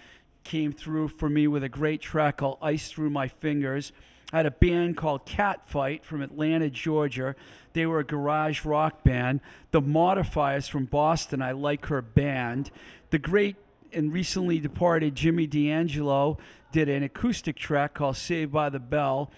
came 0.43 0.71
through 0.71 1.07
for 1.07 1.29
me 1.29 1.47
with 1.47 1.63
a 1.63 1.69
great 1.69 2.01
track 2.01 2.37
called 2.37 2.57
Ice 2.61 2.89
Through 2.89 3.09
My 3.09 3.27
Fingers. 3.27 3.91
I 4.31 4.37
had 4.37 4.45
a 4.45 4.51
band 4.51 4.97
called 4.97 5.25
Catfight 5.25 6.03
from 6.03 6.21
Atlanta, 6.21 6.69
Georgia. 6.69 7.35
They 7.73 7.85
were 7.85 7.99
a 7.99 8.03
garage 8.03 8.65
rock 8.65 9.03
band. 9.03 9.41
The 9.71 9.81
Modifiers 9.81 10.67
from 10.67 10.85
Boston, 10.85 11.41
I 11.41 11.51
like 11.51 11.87
her 11.87 12.01
band. 12.01 12.71
The 13.11 13.19
great 13.19 13.55
and 13.95 14.11
recently 14.11 14.59
departed 14.59 15.15
Jimmy 15.15 15.47
D'Angelo 15.47 16.37
did 16.71 16.89
an 16.89 17.03
acoustic 17.03 17.55
track 17.55 17.93
called 17.93 18.17
Saved 18.17 18.51
by 18.51 18.69
the 18.69 18.79
Bell. 18.79 19.31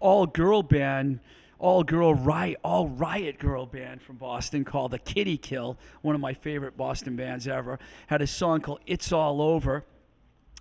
All 0.00 0.26
girl 0.26 0.62
band, 0.62 1.20
all 1.58 1.84
girl 1.84 2.14
riot, 2.14 2.58
all 2.64 2.88
riot 2.88 3.38
girl 3.38 3.66
band 3.66 4.00
from 4.00 4.16
Boston 4.16 4.64
called 4.64 4.92
the 4.92 4.98
Kitty 4.98 5.36
Kill, 5.36 5.76
one 6.02 6.14
of 6.14 6.20
my 6.20 6.32
favorite 6.32 6.76
Boston 6.76 7.16
bands 7.16 7.46
ever. 7.46 7.78
Had 8.06 8.22
a 8.22 8.26
song 8.26 8.60
called 8.60 8.80
It's 8.86 9.12
All 9.12 9.42
Over. 9.42 9.84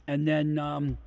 And 0.08 0.28
then, 0.28 0.60
um, 0.60 0.98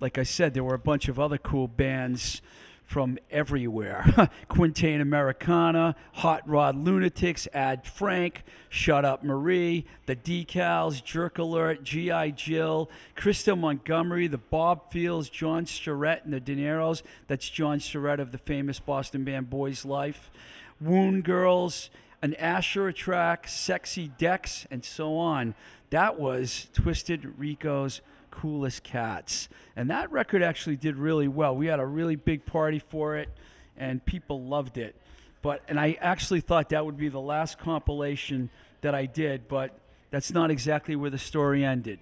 like 0.00 0.18
I 0.18 0.24
said, 0.24 0.54
there 0.54 0.64
were 0.64 0.74
a 0.74 0.78
bunch 0.78 1.08
of 1.08 1.18
other 1.18 1.38
cool 1.38 1.68
bands 1.68 2.42
from 2.84 3.18
everywhere. 3.30 4.30
Quintaine 4.48 5.00
Americana, 5.00 5.96
Hot 6.14 6.48
Rod 6.48 6.76
Lunatics, 6.76 7.48
Ad 7.52 7.86
Frank, 7.86 8.44
Shut 8.68 9.04
Up 9.04 9.24
Marie, 9.24 9.86
The 10.06 10.16
Decals, 10.16 11.02
Jerk 11.02 11.38
Alert, 11.38 11.82
G.I. 11.82 12.30
Jill, 12.30 12.90
Krista 13.16 13.58
Montgomery, 13.58 14.26
The 14.26 14.38
Bob 14.38 14.92
Fields, 14.92 15.28
John 15.28 15.66
Starrett, 15.66 16.24
and 16.24 16.32
the 16.32 16.40
De 16.40 16.54
Niro's. 16.54 17.02
That's 17.26 17.48
John 17.48 17.80
Starrett 17.80 18.20
of 18.20 18.32
the 18.32 18.38
famous 18.38 18.78
Boston 18.78 19.24
band 19.24 19.50
Boys 19.50 19.84
Life. 19.84 20.30
Wound 20.80 21.24
Girls, 21.24 21.90
an 22.22 22.34
Asher 22.34 22.92
track, 22.92 23.48
Sexy 23.48 24.08
Dex, 24.18 24.66
and 24.70 24.84
so 24.84 25.16
on. 25.16 25.54
That 25.94 26.18
was 26.18 26.66
Twisted 26.72 27.38
Rico's 27.38 28.00
Coolest 28.32 28.82
Cats. 28.82 29.48
And 29.76 29.90
that 29.90 30.10
record 30.10 30.42
actually 30.42 30.74
did 30.74 30.96
really 30.96 31.28
well. 31.28 31.54
We 31.54 31.66
had 31.66 31.78
a 31.78 31.86
really 31.86 32.16
big 32.16 32.44
party 32.44 32.80
for 32.80 33.16
it, 33.16 33.28
and 33.76 34.04
people 34.04 34.42
loved 34.42 34.76
it. 34.76 34.96
But 35.40 35.62
and 35.68 35.78
I 35.78 35.96
actually 36.00 36.40
thought 36.40 36.70
that 36.70 36.84
would 36.84 36.96
be 36.96 37.10
the 37.10 37.20
last 37.20 37.60
compilation 37.60 38.50
that 38.80 38.92
I 38.92 39.06
did, 39.06 39.46
but 39.46 39.78
that's 40.10 40.32
not 40.32 40.50
exactly 40.50 40.96
where 40.96 41.10
the 41.10 41.18
story 41.18 41.64
ended. 41.64 42.00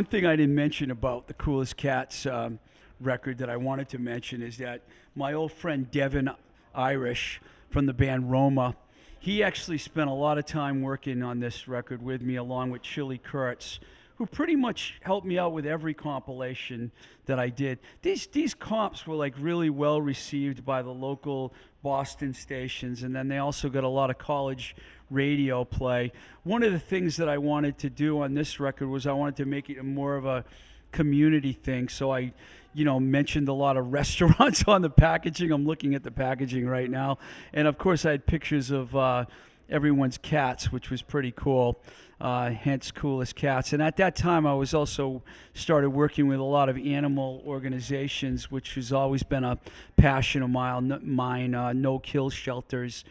One 0.00 0.06
thing 0.06 0.24
I 0.24 0.34
didn't 0.34 0.54
mention 0.54 0.90
about 0.90 1.26
the 1.26 1.34
Coolest 1.34 1.76
Cats 1.76 2.24
um, 2.24 2.58
record 3.02 3.36
that 3.36 3.50
I 3.50 3.58
wanted 3.58 3.90
to 3.90 3.98
mention 3.98 4.40
is 4.40 4.56
that 4.56 4.80
my 5.14 5.34
old 5.34 5.52
friend 5.52 5.90
Devin 5.90 6.30
Irish 6.74 7.38
from 7.68 7.84
the 7.84 7.92
band 7.92 8.30
Roma, 8.30 8.76
he 9.18 9.42
actually 9.42 9.76
spent 9.76 10.08
a 10.08 10.14
lot 10.14 10.38
of 10.38 10.46
time 10.46 10.80
working 10.80 11.22
on 11.22 11.40
this 11.40 11.68
record 11.68 12.02
with 12.02 12.22
me, 12.22 12.36
along 12.36 12.70
with 12.70 12.80
Chili 12.80 13.18
Kurtz, 13.18 13.78
who 14.16 14.24
pretty 14.24 14.56
much 14.56 14.98
helped 15.02 15.26
me 15.26 15.38
out 15.38 15.52
with 15.52 15.66
every 15.66 15.92
compilation 15.92 16.92
that 17.26 17.38
I 17.38 17.50
did. 17.50 17.78
These 18.00 18.26
these 18.28 18.54
comps 18.54 19.06
were 19.06 19.16
like 19.16 19.34
really 19.38 19.68
well 19.68 20.00
received 20.00 20.64
by 20.64 20.80
the 20.80 20.94
local 20.94 21.52
Boston 21.82 22.32
stations, 22.32 23.02
and 23.02 23.14
then 23.14 23.28
they 23.28 23.36
also 23.36 23.68
got 23.68 23.84
a 23.84 23.88
lot 23.88 24.08
of 24.08 24.16
college 24.16 24.74
radio 25.10 25.64
play. 25.64 26.12
One 26.44 26.62
of 26.62 26.72
the 26.72 26.78
things 26.78 27.16
that 27.16 27.28
I 27.28 27.38
wanted 27.38 27.78
to 27.78 27.90
do 27.90 28.22
on 28.22 28.34
this 28.34 28.60
record 28.60 28.88
was 28.88 29.06
I 29.06 29.12
wanted 29.12 29.36
to 29.36 29.44
make 29.44 29.68
it 29.68 29.82
more 29.82 30.16
of 30.16 30.24
a 30.24 30.44
community 30.92 31.52
thing. 31.52 31.88
So 31.88 32.12
I, 32.12 32.32
you 32.72 32.84
know, 32.84 33.00
mentioned 33.00 33.48
a 33.48 33.52
lot 33.52 33.76
of 33.76 33.92
restaurants 33.92 34.64
on 34.66 34.82
the 34.82 34.90
packaging. 34.90 35.50
I'm 35.50 35.66
looking 35.66 35.94
at 35.94 36.04
the 36.04 36.10
packaging 36.10 36.66
right 36.66 36.90
now, 36.90 37.18
and 37.52 37.66
of 37.66 37.78
course 37.78 38.04
I 38.04 38.12
had 38.12 38.26
pictures 38.26 38.70
of 38.70 38.94
uh, 38.94 39.24
everyone's 39.68 40.18
cats, 40.18 40.72
which 40.72 40.90
was 40.90 41.02
pretty 41.02 41.32
cool. 41.32 41.80
Uh, 42.20 42.50
hence, 42.50 42.90
coolest 42.90 43.34
cats. 43.34 43.72
And 43.72 43.80
at 43.80 43.96
that 43.96 44.14
time, 44.14 44.46
I 44.46 44.52
was 44.52 44.74
also 44.74 45.22
started 45.54 45.88
working 45.88 46.28
with 46.28 46.38
a 46.38 46.44
lot 46.44 46.68
of 46.68 46.76
animal 46.76 47.42
organizations, 47.46 48.50
which 48.50 48.74
has 48.74 48.92
always 48.92 49.22
been 49.22 49.42
a 49.42 49.58
passion 49.96 50.42
of 50.42 50.50
mine. 50.50 51.54
Uh, 51.54 51.72
no 51.72 51.98
kill 51.98 52.28
shelters 52.28 53.04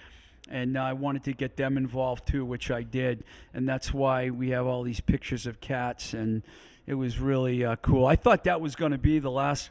and 0.50 0.78
I 0.78 0.94
wanted 0.94 1.24
to 1.26 1.34
get 1.34 1.56
them 1.56 1.78
involved 1.78 2.28
too, 2.28 2.44
which 2.44 2.72
I 2.72 2.84
did, 2.84 3.24
and 3.54 3.70
that's 3.70 3.94
why 3.94 4.30
we 4.32 4.50
have 4.50 4.66
all 4.66 4.84
these 4.84 5.00
pictures 5.00 5.46
of 5.46 5.62
cats, 5.62 6.14
and 6.14 6.42
it 6.88 6.96
was 6.96 7.20
really 7.20 7.64
uh, 7.64 7.76
cool. 7.78 8.06
I 8.06 8.16
thought 8.16 8.46
that 8.46 8.60
was 8.60 8.76
going 8.76 8.92
to 8.92 8.98
be 8.98 9.20
the 9.20 9.32
last 9.32 9.70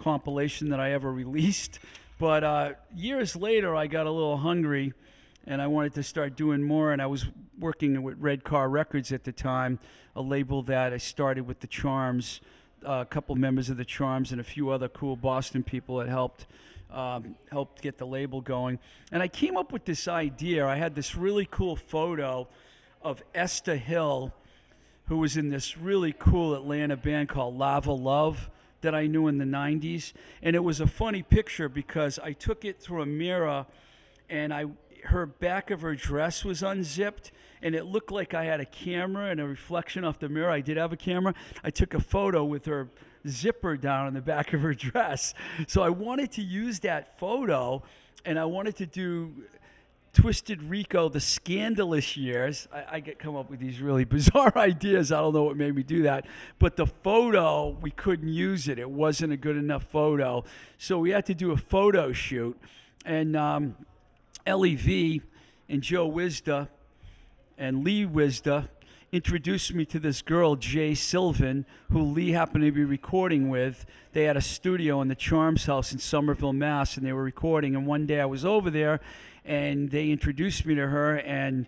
compilation 0.00 0.70
that 0.70 0.80
I 0.80 0.92
ever 0.92 1.12
released, 1.12 1.78
but 2.18 2.42
uh, 2.42 2.72
years 2.94 3.36
later 3.36 3.76
I 3.76 3.86
got 3.86 4.06
a 4.06 4.10
little 4.10 4.38
hungry, 4.38 4.94
and 5.46 5.60
I 5.60 5.66
wanted 5.66 5.94
to 5.94 6.02
start 6.02 6.36
doing 6.36 6.62
more, 6.62 6.92
and 6.92 7.00
I 7.02 7.06
was 7.06 7.26
working 7.58 8.02
with 8.02 8.18
Red 8.18 8.42
Car 8.42 8.68
Records 8.68 9.12
at 9.12 9.24
the 9.24 9.32
time, 9.32 9.78
a 10.16 10.22
label 10.22 10.62
that 10.62 10.92
I 10.92 10.96
started 10.96 11.46
with 11.46 11.60
the 11.60 11.66
Charms. 11.66 12.40
A 12.84 13.04
couple 13.04 13.34
members 13.36 13.70
of 13.70 13.76
the 13.76 13.84
Charms 13.84 14.32
and 14.32 14.40
a 14.40 14.44
few 14.44 14.70
other 14.70 14.88
cool 14.88 15.16
Boston 15.16 15.62
people 15.62 15.98
that 15.98 16.08
helped 16.08 16.46
um, 16.92 17.36
helped 17.50 17.82
get 17.82 17.98
the 17.98 18.06
label 18.06 18.40
going. 18.40 18.78
And 19.12 19.22
I 19.22 19.28
came 19.28 19.56
up 19.56 19.72
with 19.72 19.84
this 19.84 20.08
idea. 20.08 20.66
I 20.66 20.76
had 20.76 20.94
this 20.94 21.14
really 21.14 21.46
cool 21.50 21.76
photo 21.76 22.48
of 23.02 23.22
Esther 23.34 23.76
Hill, 23.76 24.34
who 25.06 25.18
was 25.18 25.36
in 25.36 25.50
this 25.50 25.78
really 25.78 26.14
cool 26.18 26.54
Atlanta 26.54 26.96
band 26.96 27.28
called 27.28 27.56
Lava 27.56 27.92
Love 27.92 28.50
that 28.80 28.94
I 28.94 29.06
knew 29.06 29.28
in 29.28 29.38
the 29.38 29.44
90s. 29.44 30.12
And 30.42 30.56
it 30.56 30.60
was 30.60 30.80
a 30.80 30.86
funny 30.86 31.22
picture 31.22 31.68
because 31.68 32.18
I 32.18 32.32
took 32.32 32.64
it 32.64 32.80
through 32.80 33.02
a 33.02 33.06
mirror 33.06 33.66
and 34.28 34.54
I 34.54 34.66
her 35.04 35.26
back 35.26 35.70
of 35.70 35.80
her 35.82 35.94
dress 35.94 36.44
was 36.44 36.62
unzipped 36.62 37.32
and 37.62 37.74
it 37.74 37.84
looked 37.84 38.10
like 38.10 38.32
I 38.34 38.44
had 38.44 38.60
a 38.60 38.64
camera 38.64 39.30
and 39.30 39.40
a 39.40 39.46
reflection 39.46 40.04
off 40.04 40.18
the 40.18 40.28
mirror. 40.28 40.50
I 40.50 40.60
did 40.60 40.76
have 40.76 40.92
a 40.92 40.96
camera. 40.96 41.34
I 41.62 41.70
took 41.70 41.94
a 41.94 42.00
photo 42.00 42.44
with 42.44 42.64
her 42.66 42.88
zipper 43.28 43.76
down 43.76 44.06
on 44.06 44.14
the 44.14 44.22
back 44.22 44.52
of 44.52 44.60
her 44.62 44.74
dress. 44.74 45.34
So 45.68 45.82
I 45.82 45.90
wanted 45.90 46.32
to 46.32 46.42
use 46.42 46.80
that 46.80 47.18
photo 47.18 47.82
and 48.24 48.38
I 48.38 48.44
wanted 48.44 48.76
to 48.76 48.86
do 48.86 49.32
Twisted 50.12 50.60
Rico, 50.64 51.08
the 51.08 51.20
scandalous 51.20 52.16
years. 52.16 52.66
I, 52.72 52.96
I, 52.96 53.00
get 53.00 53.20
come 53.20 53.36
up 53.36 53.48
with 53.48 53.60
these 53.60 53.80
really 53.80 54.04
bizarre 54.16 54.52
ideas. 54.56 55.12
I 55.12 55.20
don't 55.20 55.32
know 55.32 55.44
what 55.44 55.56
made 55.56 55.74
me 55.74 55.84
do 55.84 56.02
that, 56.02 56.26
but 56.58 56.76
the 56.76 56.86
photo 56.86 57.76
we 57.80 57.92
couldn't 57.92 58.28
use 58.28 58.66
it. 58.66 58.78
It 58.80 58.90
wasn't 58.90 59.32
a 59.32 59.36
good 59.36 59.56
enough 59.56 59.84
photo, 59.84 60.42
so 60.78 60.98
we 60.98 61.10
had 61.10 61.26
to 61.26 61.34
do 61.34 61.52
a 61.52 61.56
photo 61.56 62.12
shoot. 62.12 62.58
And 63.04 63.36
um, 63.36 63.76
LEV 64.46 65.22
and 65.68 65.82
Joe 65.82 66.06
Wisda 66.06 66.68
and 67.58 67.84
Lee 67.84 68.06
Wisda 68.06 68.70
introduced 69.12 69.74
me 69.74 69.84
to 69.84 69.98
this 69.98 70.22
girl, 70.22 70.56
Jade 70.56 70.98
Sylvan, 70.98 71.66
who 71.90 72.00
Lee 72.00 72.30
happened 72.30 72.64
to 72.64 72.70
be 72.70 72.84
recording 72.84 73.48
with. 73.48 73.84
They 74.12 74.24
had 74.24 74.36
a 74.36 74.40
studio 74.40 75.00
in 75.02 75.08
the 75.08 75.14
Charms 75.14 75.66
House 75.66 75.92
in 75.92 75.98
Somerville, 75.98 76.52
Mass, 76.52 76.96
and 76.96 77.04
they 77.04 77.12
were 77.12 77.22
recording. 77.22 77.74
And 77.74 77.86
one 77.86 78.06
day 78.06 78.20
I 78.20 78.26
was 78.26 78.44
over 78.44 78.70
there, 78.70 79.00
and 79.44 79.90
they 79.90 80.10
introduced 80.10 80.64
me 80.64 80.74
to 80.76 80.86
her. 80.86 81.16
And 81.16 81.66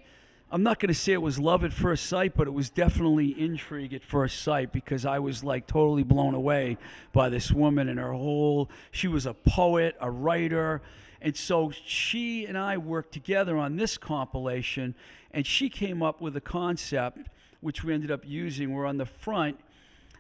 I'm 0.55 0.63
not 0.63 0.79
going 0.81 0.89
to 0.89 0.95
say 0.95 1.15
it 1.15 1.23
was 1.23 1.39
love 1.39 1.65
at 1.65 1.73
first 1.73 2.05
sight, 2.05 2.35
but 2.37 2.47
it 2.47 2.51
was 2.51 2.69
definitely 2.69 3.29
intrigue 3.41 3.95
at 3.95 4.05
first 4.05 4.43
sight 4.43 4.71
because 4.71 5.07
I 5.07 5.19
was 5.19 5.43
like 5.43 5.67
totally 5.67 6.03
blown 6.03 6.35
away 6.35 6.77
by 7.11 7.31
this 7.31 7.51
woman 7.51 7.89
and 7.89 7.99
her 7.99 8.13
whole. 8.13 8.69
She 8.91 9.09
was 9.09 9.25
a 9.25 9.33
poet, 9.33 9.97
a 9.99 10.11
writer. 10.11 10.83
And 11.23 11.35
so 11.35 11.73
she 11.87 12.45
and 12.45 12.59
I 12.59 12.77
worked 12.77 13.13
together 13.13 13.57
on 13.57 13.77
this 13.77 13.97
compilation, 13.97 14.95
and 15.31 15.47
she 15.47 15.71
came 15.71 16.03
up 16.03 16.21
with 16.21 16.37
a 16.37 16.41
concept 16.43 17.31
which 17.63 17.83
we 17.83 17.95
ended 17.95 18.11
up 18.11 18.21
using. 18.23 18.75
Where 18.75 18.85
on 18.85 18.99
the 18.99 19.07
front, 19.07 19.59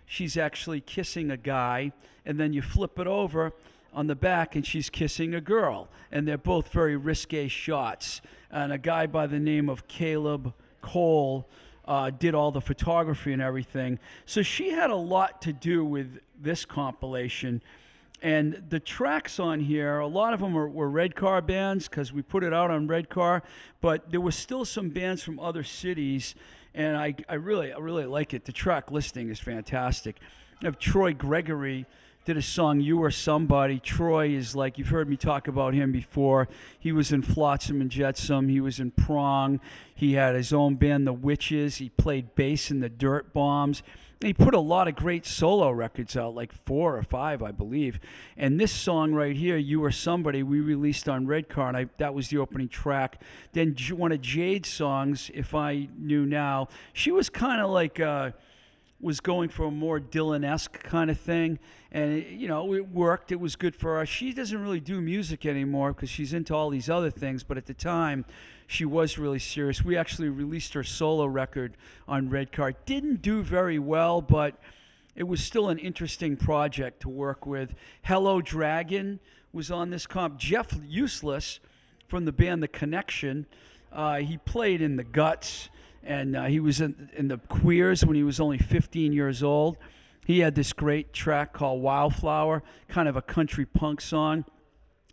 she's 0.06 0.38
actually 0.38 0.80
kissing 0.80 1.30
a 1.30 1.36
guy, 1.36 1.92
and 2.24 2.40
then 2.40 2.54
you 2.54 2.62
flip 2.62 2.98
it 2.98 3.06
over 3.06 3.52
on 3.92 4.06
the 4.06 4.14
back, 4.14 4.56
and 4.56 4.66
she's 4.66 4.90
kissing 4.90 5.34
a 5.34 5.40
girl. 5.40 5.88
And 6.10 6.26
they're 6.26 6.38
both 6.38 6.68
very 6.68 6.96
risque 6.96 7.48
shots. 7.48 8.20
And 8.50 8.72
a 8.72 8.78
guy 8.78 9.06
by 9.06 9.26
the 9.26 9.38
name 9.38 9.68
of 9.68 9.88
Caleb 9.88 10.54
Cole 10.80 11.48
uh, 11.86 12.10
did 12.10 12.34
all 12.34 12.50
the 12.50 12.60
photography 12.60 13.32
and 13.32 13.42
everything. 13.42 13.98
So 14.26 14.42
she 14.42 14.70
had 14.70 14.90
a 14.90 14.96
lot 14.96 15.42
to 15.42 15.52
do 15.52 15.84
with 15.84 16.20
this 16.40 16.64
compilation. 16.64 17.62
And 18.22 18.62
the 18.68 18.78
tracks 18.78 19.40
on 19.40 19.60
here, 19.60 19.98
a 19.98 20.06
lot 20.06 20.32
of 20.32 20.40
them 20.40 20.54
were, 20.54 20.68
were 20.68 20.88
Red 20.88 21.16
Car 21.16 21.42
bands 21.42 21.88
because 21.88 22.12
we 22.12 22.22
put 22.22 22.44
it 22.44 22.54
out 22.54 22.70
on 22.70 22.86
Red 22.86 23.08
Car, 23.08 23.42
but 23.80 24.12
there 24.12 24.20
was 24.20 24.36
still 24.36 24.64
some 24.64 24.90
bands 24.90 25.24
from 25.24 25.40
other 25.40 25.64
cities, 25.64 26.36
and 26.72 26.96
I, 26.96 27.16
I 27.28 27.34
really 27.34 27.72
I 27.72 27.78
really 27.78 28.06
like 28.06 28.32
it. 28.32 28.44
The 28.44 28.52
track 28.52 28.92
listing 28.92 29.28
is 29.28 29.40
fantastic. 29.40 30.20
I 30.62 30.66
have 30.66 30.78
Troy 30.78 31.12
Gregory 31.12 31.84
did 32.24 32.36
a 32.36 32.42
song 32.42 32.80
"You 32.80 33.02
Are 33.02 33.10
Somebody." 33.10 33.78
Troy 33.78 34.28
is 34.28 34.54
like 34.54 34.78
you've 34.78 34.88
heard 34.88 35.08
me 35.08 35.16
talk 35.16 35.48
about 35.48 35.74
him 35.74 35.92
before. 35.92 36.48
He 36.78 36.92
was 36.92 37.12
in 37.12 37.22
Flotsam 37.22 37.80
and 37.80 37.90
Jetsam. 37.90 38.48
He 38.48 38.60
was 38.60 38.78
in 38.80 38.90
Prong. 38.92 39.60
He 39.94 40.14
had 40.14 40.34
his 40.34 40.52
own 40.52 40.76
band, 40.76 41.06
The 41.06 41.12
Witches. 41.12 41.76
He 41.76 41.88
played 41.90 42.34
bass 42.34 42.70
in 42.70 42.80
the 42.80 42.88
Dirt 42.88 43.32
Bombs 43.32 43.82
he 44.24 44.32
put 44.32 44.54
a 44.54 44.60
lot 44.60 44.88
of 44.88 44.94
great 44.94 45.26
solo 45.26 45.70
records 45.70 46.16
out, 46.16 46.34
like 46.34 46.52
four 46.64 46.96
or 46.96 47.02
five, 47.02 47.42
I 47.42 47.50
believe. 47.50 47.98
And 48.36 48.58
this 48.58 48.72
song 48.72 49.12
right 49.12 49.36
here, 49.36 49.56
"You 49.56 49.82
Are 49.84 49.90
Somebody," 49.90 50.42
we 50.42 50.60
released 50.60 51.08
on 51.08 51.26
Red 51.26 51.48
Car, 51.48 51.68
and 51.68 51.76
I, 51.76 51.86
that 51.98 52.14
was 52.14 52.28
the 52.28 52.38
opening 52.38 52.68
track. 52.68 53.20
Then 53.52 53.74
one 53.92 54.12
of 54.12 54.20
Jade's 54.20 54.68
songs, 54.68 55.30
"If 55.34 55.54
I 55.54 55.88
Knew 55.98 56.26
Now," 56.26 56.68
she 56.92 57.10
was 57.10 57.28
kind 57.28 57.60
of 57.60 57.70
like. 57.70 58.00
Uh, 58.00 58.32
was 59.02 59.18
going 59.20 59.48
for 59.48 59.64
a 59.64 59.70
more 59.70 60.00
Dylan-esque 60.00 60.80
kind 60.84 61.10
of 61.10 61.18
thing, 61.18 61.58
and 61.90 62.24
you 62.24 62.46
know 62.46 62.72
it 62.72 62.88
worked. 62.88 63.32
It 63.32 63.40
was 63.40 63.56
good 63.56 63.74
for 63.74 63.98
her. 63.98 64.06
She 64.06 64.32
doesn't 64.32 64.62
really 64.62 64.80
do 64.80 65.00
music 65.00 65.44
anymore 65.44 65.92
because 65.92 66.08
she's 66.08 66.32
into 66.32 66.54
all 66.54 66.70
these 66.70 66.88
other 66.88 67.10
things. 67.10 67.42
But 67.42 67.58
at 67.58 67.66
the 67.66 67.74
time, 67.74 68.24
she 68.68 68.84
was 68.84 69.18
really 69.18 69.40
serious. 69.40 69.84
We 69.84 69.96
actually 69.96 70.28
released 70.28 70.72
her 70.74 70.84
solo 70.84 71.26
record 71.26 71.76
on 72.06 72.30
Red 72.30 72.52
Car. 72.52 72.72
Didn't 72.86 73.20
do 73.20 73.42
very 73.42 73.80
well, 73.80 74.22
but 74.22 74.54
it 75.16 75.24
was 75.24 75.42
still 75.42 75.68
an 75.68 75.78
interesting 75.78 76.36
project 76.36 77.00
to 77.00 77.08
work 77.08 77.44
with. 77.44 77.74
Hello 78.02 78.40
Dragon 78.40 79.18
was 79.52 79.70
on 79.70 79.90
this 79.90 80.06
comp. 80.06 80.38
Jeff 80.38 80.72
Useless 80.86 81.58
from 82.06 82.24
the 82.24 82.32
band 82.32 82.62
The 82.62 82.68
Connection. 82.68 83.46
Uh, 83.92 84.18
he 84.18 84.38
played 84.38 84.80
in 84.80 84.96
the 84.96 85.04
Guts, 85.04 85.68
and 86.04 86.36
uh, 86.36 86.44
he 86.44 86.60
was 86.60 86.80
in, 86.80 87.10
in 87.16 87.28
the 87.28 87.38
Queers 87.38 88.04
when 88.04 88.16
he 88.16 88.22
was 88.22 88.40
only 88.40 88.58
15 88.58 89.12
years 89.12 89.42
old. 89.42 89.76
He 90.24 90.40
had 90.40 90.54
this 90.54 90.72
great 90.72 91.12
track 91.12 91.52
called 91.52 91.82
Wildflower, 91.82 92.62
kind 92.88 93.08
of 93.08 93.16
a 93.16 93.22
country 93.22 93.66
punk 93.66 94.00
song. 94.00 94.44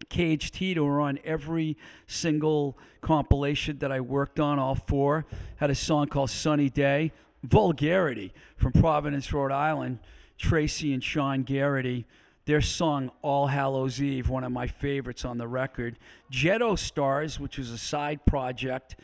Tito 0.10 0.84
were 0.84 1.02
on 1.02 1.20
every 1.24 1.78
single 2.08 2.78
compilation 3.02 3.80
that 3.80 3.92
I 3.92 4.00
worked 4.02 4.40
on, 4.40 4.58
all 4.60 4.76
four. 4.76 5.26
Had 5.58 5.70
a 5.70 5.76
song 5.76 6.08
called 6.08 6.30
Sunny 6.30 6.70
Day. 6.70 7.12
Vulgarity 7.44 8.34
from 8.58 8.74
Providence, 8.74 9.32
Rhode 9.32 9.52
Island. 9.52 10.00
Tracy 10.38 10.94
and 10.94 11.04
Sean 11.04 11.44
Garrity. 11.44 12.06
Their 12.46 12.62
song 12.62 13.12
All 13.22 13.48
Hallows 13.48 14.02
Eve, 14.02 14.30
one 14.30 14.44
of 14.44 14.52
my 14.52 14.68
favorites 14.68 15.24
on 15.24 15.38
the 15.38 15.48
record. 15.48 16.00
Jetto 16.32 16.78
Stars, 16.78 17.40
which 17.40 17.58
was 17.58 17.70
a 17.70 17.78
side 17.78 18.26
project 18.26 18.96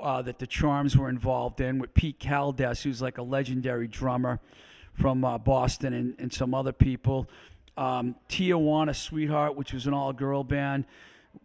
uh, 0.00 0.22
that 0.22 0.38
the 0.38 0.46
Charms 0.46 0.96
were 0.96 1.08
involved 1.08 1.60
in 1.60 1.78
with 1.78 1.94
Pete 1.94 2.20
Caldes, 2.20 2.82
who's 2.82 3.00
like 3.00 3.18
a 3.18 3.22
legendary 3.22 3.88
drummer 3.88 4.40
from 4.92 5.24
uh, 5.24 5.38
Boston, 5.38 5.92
and, 5.92 6.14
and 6.18 6.32
some 6.32 6.54
other 6.54 6.72
people 6.72 7.28
um, 7.80 8.14
Tijuana 8.28 8.94
Sweetheart, 8.94 9.56
which 9.56 9.72
was 9.72 9.86
an 9.86 9.94
all 9.94 10.12
girl 10.12 10.44
band. 10.44 10.84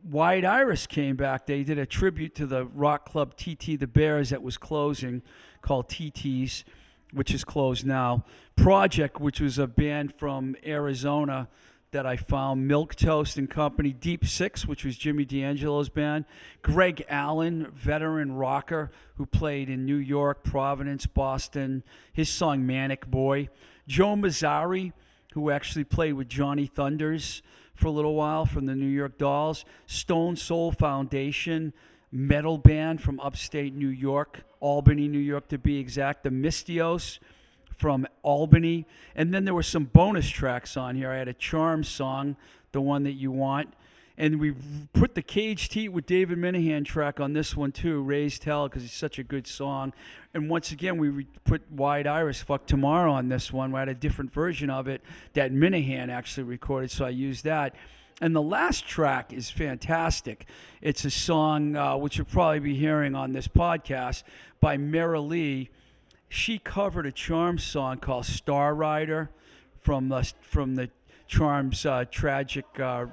White 0.03 0.43
Iris 0.43 0.85
came 0.85 1.15
back. 1.15 1.45
They 1.45 1.63
did 1.63 1.77
a 1.77 1.85
tribute 1.85 2.35
to 2.35 2.45
the 2.45 2.65
rock 2.65 3.09
club 3.09 3.35
TT 3.37 3.79
the 3.79 3.87
Bears 3.87 4.31
that 4.31 4.41
was 4.41 4.57
closing 4.57 5.21
called 5.61 5.87
TT's, 5.89 6.65
which 7.13 7.33
is 7.33 7.43
closed 7.43 7.85
now. 7.85 8.25
Project, 8.55 9.21
which 9.21 9.39
was 9.39 9.57
a 9.57 9.67
band 9.67 10.13
from 10.17 10.55
Arizona 10.65 11.47
that 11.95 12.05
I 12.05 12.17
found, 12.17 12.67
Milk 12.67 12.93
Toast 12.95 13.37
and 13.37 13.49
Company, 13.49 13.93
Deep 13.93 14.25
Six, 14.25 14.67
which 14.67 14.83
was 14.83 14.97
Jimmy 14.97 15.23
D'Angelo's 15.23 15.87
band, 15.87 16.25
Greg 16.61 17.05
Allen, 17.07 17.71
veteran 17.73 18.33
rocker 18.33 18.91
who 19.15 19.25
played 19.25 19.69
in 19.69 19.85
New 19.85 19.95
York, 19.95 20.43
Providence, 20.43 21.05
Boston, 21.05 21.83
his 22.11 22.27
song 22.27 22.65
Manic 22.65 23.09
Boy, 23.09 23.47
Joe 23.87 24.17
Mazzari, 24.17 24.91
who 25.31 25.49
actually 25.49 25.85
played 25.85 26.13
with 26.15 26.27
Johnny 26.27 26.65
Thunders 26.65 27.41
for 27.75 27.87
a 27.87 27.91
little 27.91 28.15
while 28.15 28.45
from 28.45 28.65
the 28.65 28.75
New 28.75 28.87
York 28.87 29.17
Dolls, 29.17 29.63
Stone 29.85 30.35
Soul 30.35 30.73
Foundation, 30.73 31.71
metal 32.11 32.57
band 32.57 33.01
from 33.01 33.21
upstate 33.21 33.73
New 33.73 33.87
York, 33.87 34.43
Albany, 34.59 35.07
New 35.07 35.17
York 35.17 35.47
to 35.47 35.57
be 35.57 35.79
exact, 35.79 36.23
the 36.23 36.29
Mystios 36.29 37.19
from 37.77 38.07
Albany. 38.23 38.85
And 39.15 39.33
then 39.33 39.45
there 39.45 39.53
were 39.53 39.63
some 39.63 39.85
bonus 39.85 40.29
tracks 40.29 40.77
on 40.77 40.95
here. 40.95 41.11
I 41.11 41.17
had 41.17 41.27
a 41.27 41.33
Charm 41.33 41.83
song, 41.83 42.35
the 42.71 42.81
one 42.81 43.03
that 43.03 43.13
you 43.13 43.31
want. 43.31 43.73
And 44.17 44.39
we 44.39 44.53
put 44.93 45.13
the 45.13 45.21
Caged 45.21 45.73
Heat 45.73 45.89
with 45.89 46.05
David 46.05 46.37
Minehan 46.37 46.85
track 46.85 47.19
on 47.19 47.33
this 47.33 47.55
one 47.55 47.73
too, 47.73 48.01
Raised 48.01 48.45
Hell, 48.45 48.69
because 48.69 48.85
it's 48.85 48.95
such 48.95 49.19
a 49.19 49.23
good 49.23 49.45
song. 49.45 49.91
And 50.33 50.49
once 50.49 50.71
again, 50.71 50.97
we 50.97 51.25
put 51.43 51.69
White 51.69 52.07
Iris 52.07 52.41
Fuck 52.41 52.65
Tomorrow 52.65 53.11
on 53.11 53.27
this 53.27 53.51
one. 53.51 53.73
We 53.73 53.79
had 53.79 53.89
a 53.89 53.93
different 53.93 54.31
version 54.31 54.69
of 54.69 54.87
it 54.87 55.01
that 55.33 55.51
Minehan 55.51 56.09
actually 56.09 56.43
recorded, 56.43 56.91
so 56.91 57.03
I 57.05 57.09
used 57.09 57.43
that. 57.43 57.75
And 58.21 58.33
the 58.33 58.41
last 58.41 58.87
track 58.87 59.33
is 59.33 59.49
fantastic. 59.49 60.47
It's 60.81 61.03
a 61.03 61.11
song 61.11 61.75
uh, 61.75 61.97
which 61.97 62.17
you'll 62.17 62.25
probably 62.25 62.61
be 62.61 62.75
hearing 62.75 63.15
on 63.15 63.33
this 63.33 63.49
podcast 63.49 64.23
by 64.61 64.77
Mara 64.77 65.19
Lee. 65.19 65.69
She 66.35 66.59
covered 66.59 67.05
a 67.05 67.13
Charm 67.13 67.57
song 67.57 67.99
called 67.99 68.25
Star 68.25 68.75
Rider 68.75 69.29
from 69.79 70.09
the 70.09 70.33
from 70.41 70.75
the 70.75 70.89
Charms 71.27 71.85
uh, 71.85 72.03
tragic, 72.11 72.65
uh, 72.77 73.05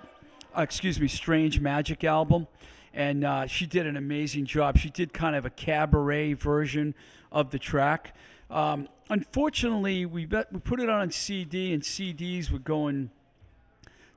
excuse 0.57 1.01
me, 1.01 1.07
Strange 1.07 1.61
Magic 1.61 2.03
album, 2.03 2.49
and 2.93 3.25
uh, 3.25 3.47
she 3.47 3.65
did 3.65 3.87
an 3.87 3.97
amazing 3.97 4.47
job. 4.47 4.77
She 4.77 4.91
did 4.91 5.13
kind 5.13 5.37
of 5.37 5.47
a 5.47 5.51
cabaret 5.51 6.33
version 6.33 6.97
of 7.31 7.53
the 7.53 7.61
track. 7.61 8.13
Um, 8.51 8.89
unfortunately, 9.09 10.05
we 10.05 10.27
bet, 10.27 10.53
we 10.53 10.59
put 10.59 10.81
it 10.81 10.91
on 10.91 11.13
CD, 11.13 11.73
and 11.73 11.85
CDs 11.85 12.51
were 12.51 12.59
going 12.59 13.13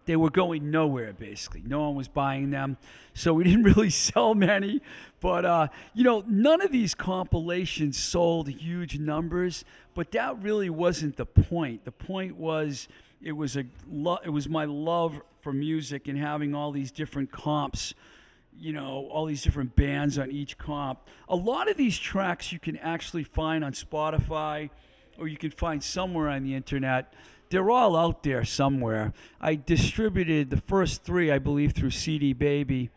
they 0.06 0.16
were 0.16 0.30
going 0.30 0.72
nowhere 0.72 1.14
basically. 1.14 1.64
No 1.66 1.82
one 1.82 1.96
was 1.96 2.08
buying 2.08 2.52
them 2.52 2.78
so 3.14 3.34
we 3.34 3.44
didn't 3.46 3.64
really 3.64 3.90
sell 3.90 4.36
many. 4.36 4.82
But 5.20 5.46
uh, 5.46 5.68
you 5.94 6.04
know 6.04 6.24
none 6.28 6.62
of 6.62 6.72
these 6.72 6.96
compilations 6.96 7.98
sold 7.98 8.50
huge 8.50 9.00
numbers 9.00 9.66
but 9.94 10.12
that 10.12 10.42
really 10.42 10.70
wasn't 10.70 11.16
the 11.16 11.26
point. 11.26 11.86
The 11.86 11.92
point 11.92 12.36
was 12.36 12.88
it 13.22 13.32
was 13.32 13.56
a 13.56 13.66
lo- 13.90 14.20
it 14.24 14.30
was 14.30 14.48
my 14.50 14.66
love 14.66 15.22
for 15.42 15.54
music 15.54 16.08
and 16.08 16.18
having 16.18 16.54
all 16.54 16.72
these 16.72 16.92
different 16.92 17.32
comps 17.32 17.94
you 18.58 18.72
know 18.72 19.08
all 19.12 19.26
these 19.26 19.42
different 19.42 19.76
bands 19.76 20.18
on 20.18 20.32
each 20.32 20.58
comp. 20.58 21.00
A 21.28 21.36
lot 21.36 21.70
of 21.70 21.78
these 21.78 21.98
tracks 21.98 22.52
you 22.52 22.60
can 22.60 22.78
actually 22.78 23.24
find 23.24 23.64
on 23.64 23.74
spotify 23.74 24.70
or 25.18 25.28
you 25.28 25.38
can 25.38 25.52
find 25.52 25.84
somewhere 25.84 26.30
on 26.30 26.44
the 26.44 26.56
internet 26.56 27.14
they're 27.50 27.70
all 27.70 27.96
out 27.96 28.24
there 28.24 28.44
somewhere. 28.44 29.14
I 29.40 29.56
distributed 29.56 30.50
the 30.50 30.62
first 30.62 31.04
three, 31.04 31.32
I 31.32 31.40
believe, 31.40 31.74
through 31.74 31.92
CD 31.92 32.34
Baby, 32.34 32.90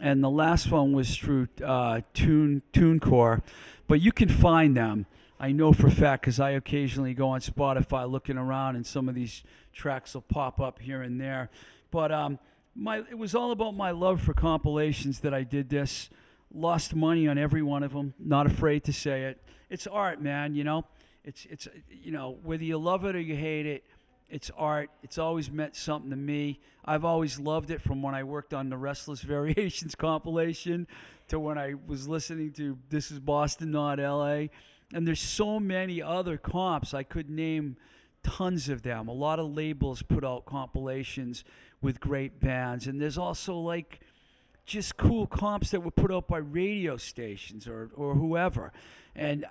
and 0.00 0.22
the 0.22 0.30
last 0.30 0.70
one 0.70 0.92
was 0.92 1.16
through 1.16 1.48
uh, 1.64 2.02
Tune 2.14 2.62
TuneCore. 2.72 3.42
But 3.86 4.00
you 4.00 4.12
can 4.12 4.28
find 4.28 4.76
them. 4.76 5.06
I 5.40 5.52
know 5.52 5.72
for 5.72 5.86
a 5.86 5.92
fact 5.92 6.22
because 6.22 6.40
I 6.40 6.50
occasionally 6.50 7.14
go 7.14 7.28
on 7.28 7.40
Spotify 7.40 8.10
looking 8.10 8.36
around, 8.36 8.76
and 8.76 8.86
some 8.86 9.08
of 9.08 9.14
these 9.14 9.44
tracks 9.72 10.14
will 10.14 10.22
pop 10.22 10.60
up 10.60 10.80
here 10.80 11.02
and 11.02 11.20
there. 11.20 11.48
But 11.90 12.12
um, 12.12 12.38
my 12.74 12.98
it 12.98 13.16
was 13.16 13.34
all 13.34 13.52
about 13.52 13.76
my 13.76 13.92
love 13.92 14.20
for 14.20 14.34
compilations 14.34 15.20
that 15.20 15.32
I 15.32 15.44
did 15.44 15.68
this. 15.68 16.10
Lost 16.52 16.94
money 16.94 17.28
on 17.28 17.38
every 17.38 17.62
one 17.62 17.82
of 17.82 17.92
them. 17.92 18.14
Not 18.18 18.46
afraid 18.46 18.84
to 18.84 18.92
say 18.92 19.24
it. 19.24 19.42
It's 19.70 19.86
art, 19.86 20.20
man. 20.20 20.54
You 20.54 20.64
know 20.64 20.84
it's 21.28 21.46
it's 21.50 21.68
you 21.90 22.10
know 22.10 22.38
whether 22.42 22.64
you 22.64 22.78
love 22.78 23.04
it 23.04 23.14
or 23.14 23.20
you 23.20 23.36
hate 23.36 23.66
it 23.66 23.84
it's 24.30 24.50
art. 24.58 24.90
It's 25.02 25.16
always 25.16 25.50
meant 25.50 25.74
something 25.74 26.10
to 26.10 26.16
me. 26.16 26.60
I've 26.84 27.02
always 27.02 27.40
loved 27.40 27.70
it 27.70 27.80
from 27.80 28.02
when 28.02 28.14
i 28.14 28.22
worked 28.22 28.52
on 28.52 28.68
the 28.68 28.76
restless 28.76 29.22
variations 29.36 29.94
compilation 29.94 30.86
to 31.28 31.38
when 31.38 31.58
i 31.58 31.74
was 31.86 32.08
listening 32.08 32.52
to 32.52 32.78
this 32.90 33.10
is 33.10 33.20
boston 33.20 33.70
not 33.70 33.98
la 33.98 34.46
and 34.92 35.06
there's 35.06 35.20
so 35.20 35.60
many 35.60 36.00
other 36.00 36.36
comps. 36.38 36.94
I 36.94 37.02
could 37.02 37.28
name 37.28 37.76
tons 38.22 38.68
of 38.68 38.82
them. 38.82 39.08
A 39.08 39.12
lot 39.12 39.38
of 39.38 39.54
labels 39.54 40.02
put 40.02 40.24
out 40.24 40.46
compilations 40.46 41.44
with 41.80 42.00
great 42.00 42.40
bands. 42.40 42.86
And 42.86 43.00
there's 43.00 43.18
also 43.18 43.54
like 43.54 44.00
just 44.64 44.96
cool 44.96 45.26
comps 45.26 45.70
that 45.70 45.82
were 45.82 45.90
put 45.90 46.12
out 46.12 46.26
by 46.26 46.38
radio 46.38 46.96
stations 46.96 47.68
or, 47.68 47.90
or 47.94 48.14
whoever. 48.14 48.72
And 49.14 49.44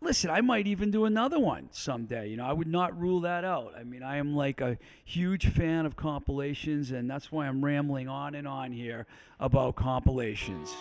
listen, 0.00 0.30
I 0.30 0.40
might 0.40 0.66
even 0.66 0.90
do 0.90 1.04
another 1.04 1.38
one 1.38 1.68
someday. 1.72 2.28
You 2.28 2.36
know, 2.36 2.46
I 2.46 2.52
would 2.52 2.66
not 2.66 2.98
rule 2.98 3.20
that 3.20 3.44
out. 3.44 3.74
I 3.78 3.84
mean, 3.84 4.02
I 4.02 4.16
am 4.16 4.34
like 4.34 4.60
a 4.60 4.78
huge 5.04 5.48
fan 5.48 5.86
of 5.86 5.96
compilations, 5.96 6.90
and 6.90 7.10
that's 7.10 7.30
why 7.30 7.46
I'm 7.46 7.64
rambling 7.64 8.08
on 8.08 8.34
and 8.34 8.48
on 8.48 8.72
here 8.72 9.06
about 9.38 9.76
compilations. 9.76 10.74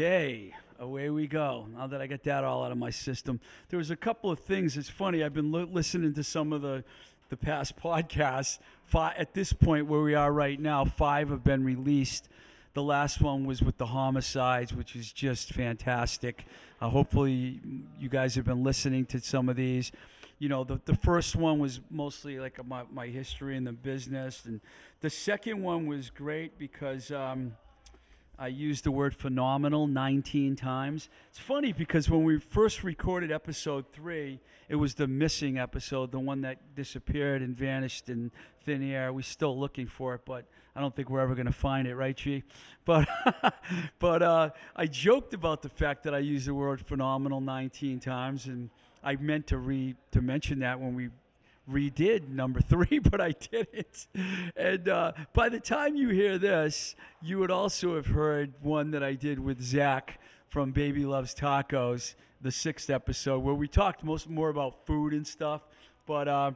Okay, 0.00 0.54
away 0.78 1.10
we 1.10 1.26
go. 1.26 1.66
Now 1.76 1.86
that 1.88 2.00
I 2.00 2.06
got 2.06 2.22
that 2.22 2.42
all 2.42 2.64
out 2.64 2.72
of 2.72 2.78
my 2.78 2.88
system, 2.88 3.38
there 3.68 3.76
was 3.76 3.90
a 3.90 3.96
couple 3.96 4.30
of 4.30 4.38
things. 4.38 4.78
It's 4.78 4.88
funny. 4.88 5.22
I've 5.22 5.34
been 5.34 5.52
li- 5.52 5.68
listening 5.70 6.14
to 6.14 6.24
some 6.24 6.54
of 6.54 6.62
the 6.62 6.84
the 7.28 7.36
past 7.36 7.76
podcasts. 7.84 8.60
Five, 8.86 9.16
at 9.18 9.34
this 9.34 9.52
point 9.52 9.88
where 9.88 10.00
we 10.00 10.14
are 10.14 10.32
right 10.32 10.58
now, 10.58 10.86
five 10.86 11.28
have 11.28 11.44
been 11.44 11.64
released. 11.64 12.30
The 12.72 12.82
last 12.82 13.20
one 13.20 13.44
was 13.44 13.60
with 13.60 13.76
the 13.76 13.84
homicides, 13.84 14.72
which 14.72 14.96
is 14.96 15.12
just 15.12 15.52
fantastic. 15.52 16.46
Uh, 16.80 16.88
hopefully, 16.88 17.60
you 17.98 18.08
guys 18.08 18.34
have 18.36 18.46
been 18.46 18.64
listening 18.64 19.04
to 19.04 19.20
some 19.20 19.50
of 19.50 19.56
these. 19.56 19.92
You 20.38 20.48
know, 20.48 20.64
the, 20.64 20.80
the 20.86 20.96
first 20.96 21.36
one 21.36 21.58
was 21.58 21.80
mostly 21.90 22.40
like 22.40 22.66
my, 22.66 22.84
my 22.90 23.08
history 23.08 23.54
in 23.54 23.64
the 23.64 23.72
business, 23.72 24.46
and 24.46 24.62
the 25.02 25.10
second 25.10 25.62
one 25.62 25.86
was 25.86 26.08
great 26.08 26.58
because. 26.58 27.10
Um, 27.10 27.52
I 28.40 28.46
used 28.46 28.84
the 28.84 28.90
word 28.90 29.14
phenomenal 29.14 29.86
19 29.86 30.56
times. 30.56 31.10
It's 31.28 31.38
funny 31.38 31.74
because 31.74 32.08
when 32.08 32.24
we 32.24 32.38
first 32.38 32.82
recorded 32.82 33.30
episode 33.30 33.84
three, 33.92 34.40
it 34.66 34.76
was 34.76 34.94
the 34.94 35.06
missing 35.06 35.58
episode, 35.58 36.10
the 36.10 36.20
one 36.20 36.40
that 36.40 36.74
disappeared 36.74 37.42
and 37.42 37.54
vanished 37.54 38.08
in 38.08 38.32
thin 38.64 38.82
air. 38.82 39.12
We're 39.12 39.20
still 39.20 39.58
looking 39.58 39.86
for 39.86 40.14
it, 40.14 40.22
but 40.24 40.46
I 40.74 40.80
don't 40.80 40.96
think 40.96 41.10
we're 41.10 41.20
ever 41.20 41.34
going 41.34 41.48
to 41.48 41.52
find 41.52 41.86
it, 41.86 41.94
right, 41.94 42.16
G? 42.16 42.42
But, 42.86 43.06
but 43.98 44.22
uh, 44.22 44.50
I 44.74 44.86
joked 44.86 45.34
about 45.34 45.60
the 45.60 45.68
fact 45.68 46.04
that 46.04 46.14
I 46.14 46.18
used 46.20 46.46
the 46.46 46.54
word 46.54 46.80
phenomenal 46.80 47.42
19 47.42 48.00
times, 48.00 48.46
and 48.46 48.70
I 49.04 49.16
meant 49.16 49.48
to 49.48 49.58
re 49.58 49.96
to 50.12 50.22
mention 50.22 50.60
that 50.60 50.80
when 50.80 50.94
we 50.94 51.10
redid 51.70 52.28
number 52.28 52.60
three, 52.68 52.98
but 52.98 53.20
I 53.20 53.32
didn't. 53.32 54.06
And 54.56 54.88
uh, 54.88 55.12
by 55.32 55.48
the 55.48 55.60
time 55.60 55.96
you 55.96 56.08
hear 56.08 56.38
this, 56.38 56.94
you 57.22 57.38
would 57.38 57.50
also 57.50 57.96
have 57.96 58.06
heard 58.06 58.54
one 58.62 58.90
that 58.92 59.02
I 59.02 59.14
did 59.14 59.38
with 59.38 59.62
Zach 59.62 60.20
from 60.48 60.72
Baby 60.72 61.04
Loves 61.04 61.34
Tacos, 61.34 62.14
the 62.40 62.50
sixth 62.50 62.90
episode, 62.90 63.38
where 63.40 63.54
we 63.54 63.68
talked 63.68 64.02
most 64.02 64.28
more 64.28 64.48
about 64.48 64.86
food 64.86 65.12
and 65.12 65.26
stuff. 65.26 65.62
But 66.06 66.28
uh, 66.28 66.52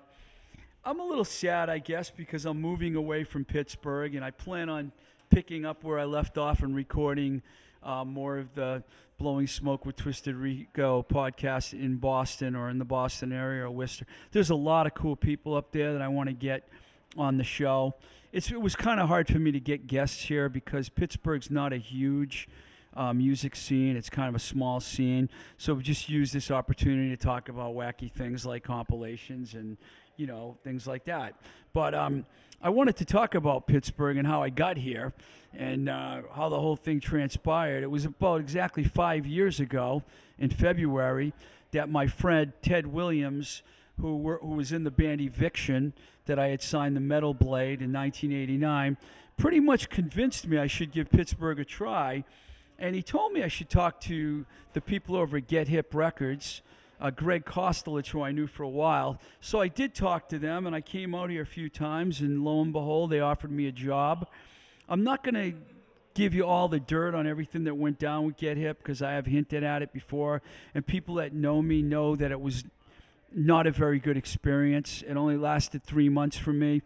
I'm 0.84 1.00
a 1.00 1.04
little 1.04 1.24
sad, 1.24 1.70
I 1.70 1.78
guess, 1.78 2.10
because 2.10 2.44
I'm 2.44 2.60
moving 2.60 2.96
away 2.96 3.24
from 3.24 3.44
Pittsburgh, 3.44 4.14
and 4.14 4.24
I 4.24 4.30
plan 4.30 4.68
on 4.68 4.92
picking 5.30 5.64
up 5.64 5.82
where 5.84 5.98
I 5.98 6.04
left 6.04 6.38
off 6.38 6.62
and 6.62 6.74
recording 6.74 7.42
uh, 7.84 8.04
more 8.04 8.38
of 8.38 8.54
the 8.54 8.82
Blowing 9.18 9.46
Smoke 9.46 9.86
with 9.86 9.96
Twisted 9.96 10.34
Rico 10.34 11.04
podcast 11.08 11.72
in 11.72 11.96
Boston 11.96 12.56
or 12.56 12.68
in 12.68 12.78
the 12.78 12.84
Boston 12.84 13.32
area 13.32 13.64
or 13.64 13.70
Worcester. 13.70 14.06
There's 14.32 14.50
a 14.50 14.56
lot 14.56 14.86
of 14.86 14.94
cool 14.94 15.14
people 15.14 15.54
up 15.54 15.72
there 15.72 15.92
that 15.92 16.02
I 16.02 16.08
want 16.08 16.28
to 16.28 16.34
get 16.34 16.68
on 17.16 17.36
the 17.36 17.44
show. 17.44 17.94
It's, 18.32 18.50
it 18.50 18.60
was 18.60 18.74
kind 18.74 18.98
of 18.98 19.06
hard 19.08 19.28
for 19.28 19.38
me 19.38 19.52
to 19.52 19.60
get 19.60 19.86
guests 19.86 20.22
here 20.22 20.48
because 20.48 20.88
Pittsburgh's 20.88 21.50
not 21.50 21.72
a 21.72 21.76
huge 21.76 22.48
uh, 22.96 23.12
music 23.12 23.54
scene. 23.54 23.96
It's 23.96 24.10
kind 24.10 24.28
of 24.28 24.34
a 24.34 24.40
small 24.40 24.80
scene. 24.80 25.30
So 25.58 25.74
we 25.74 25.82
just 25.84 26.08
use 26.08 26.32
this 26.32 26.50
opportunity 26.50 27.10
to 27.10 27.16
talk 27.16 27.48
about 27.48 27.74
wacky 27.74 28.10
things 28.10 28.44
like 28.44 28.64
compilations 28.64 29.54
and, 29.54 29.76
you 30.16 30.26
know, 30.26 30.56
things 30.64 30.86
like 30.86 31.04
that. 31.04 31.34
But 31.72 31.94
um, 31.94 32.26
I 32.62 32.70
wanted 32.70 32.96
to 32.96 33.04
talk 33.04 33.34
about 33.34 33.66
Pittsburgh 33.66 34.16
and 34.16 34.26
how 34.26 34.42
I 34.42 34.50
got 34.50 34.76
here 34.76 35.12
and 35.52 35.88
uh, 35.88 36.22
how 36.34 36.48
the 36.48 36.58
whole 36.58 36.76
thing 36.76 37.00
transpired. 37.00 37.82
It 37.82 37.90
was 37.90 38.04
about 38.04 38.40
exactly 38.40 38.84
five 38.84 39.26
years 39.26 39.60
ago 39.60 40.02
in 40.38 40.50
February 40.50 41.32
that 41.72 41.90
my 41.90 42.06
friend 42.06 42.52
Ted 42.62 42.86
Williams, 42.86 43.62
who 44.00 44.16
were 44.16 44.38
who 44.38 44.54
was 44.54 44.72
in 44.72 44.84
the 44.84 44.90
band 44.90 45.20
Eviction 45.20 45.92
that 46.26 46.38
I 46.38 46.48
had 46.48 46.62
signed 46.62 46.96
the 46.96 47.00
Metal 47.00 47.34
Blade 47.34 47.82
in 47.82 47.92
1989, 47.92 48.96
pretty 49.36 49.60
much 49.60 49.90
convinced 49.90 50.46
me 50.46 50.56
I 50.58 50.66
should 50.66 50.92
give 50.92 51.10
Pittsburgh 51.10 51.60
a 51.60 51.64
try, 51.64 52.24
and 52.78 52.94
he 52.94 53.02
told 53.02 53.32
me 53.32 53.42
I 53.42 53.48
should 53.48 53.68
talk 53.68 54.00
to 54.02 54.46
the 54.72 54.80
people 54.80 55.16
over 55.16 55.36
at 55.36 55.46
Get 55.48 55.68
Hip 55.68 55.94
Records. 55.94 56.62
Uh, 57.00 57.10
Greg 57.10 57.44
Kostelich, 57.44 58.08
who 58.08 58.22
I 58.22 58.32
knew 58.32 58.46
for 58.46 58.62
a 58.62 58.68
while. 58.68 59.20
So 59.40 59.60
I 59.60 59.68
did 59.68 59.94
talk 59.94 60.28
to 60.28 60.38
them, 60.38 60.66
and 60.66 60.74
I 60.74 60.80
came 60.80 61.14
out 61.14 61.30
here 61.30 61.42
a 61.42 61.46
few 61.46 61.68
times, 61.68 62.20
and 62.20 62.44
lo 62.44 62.62
and 62.62 62.72
behold, 62.72 63.10
they 63.10 63.20
offered 63.20 63.50
me 63.50 63.66
a 63.66 63.72
job. 63.72 64.28
I'm 64.88 65.02
not 65.02 65.24
going 65.24 65.34
to 65.34 65.58
give 66.14 66.34
you 66.34 66.46
all 66.46 66.68
the 66.68 66.80
dirt 66.80 67.14
on 67.14 67.26
everything 67.26 67.64
that 67.64 67.74
went 67.76 67.98
down 67.98 68.24
with 68.24 68.36
Get 68.36 68.56
Hip 68.56 68.78
because 68.78 69.02
I 69.02 69.12
have 69.12 69.26
hinted 69.26 69.64
at 69.64 69.82
it 69.82 69.92
before, 69.92 70.40
and 70.74 70.86
people 70.86 71.16
that 71.16 71.34
know 71.34 71.60
me 71.60 71.82
know 71.82 72.16
that 72.16 72.30
it 72.30 72.40
was 72.40 72.64
not 73.34 73.66
a 73.66 73.72
very 73.72 73.98
good 73.98 74.16
experience. 74.16 75.02
It 75.06 75.16
only 75.16 75.36
lasted 75.36 75.82
three 75.82 76.08
months 76.08 76.36
for 76.36 76.52
me. 76.52 76.82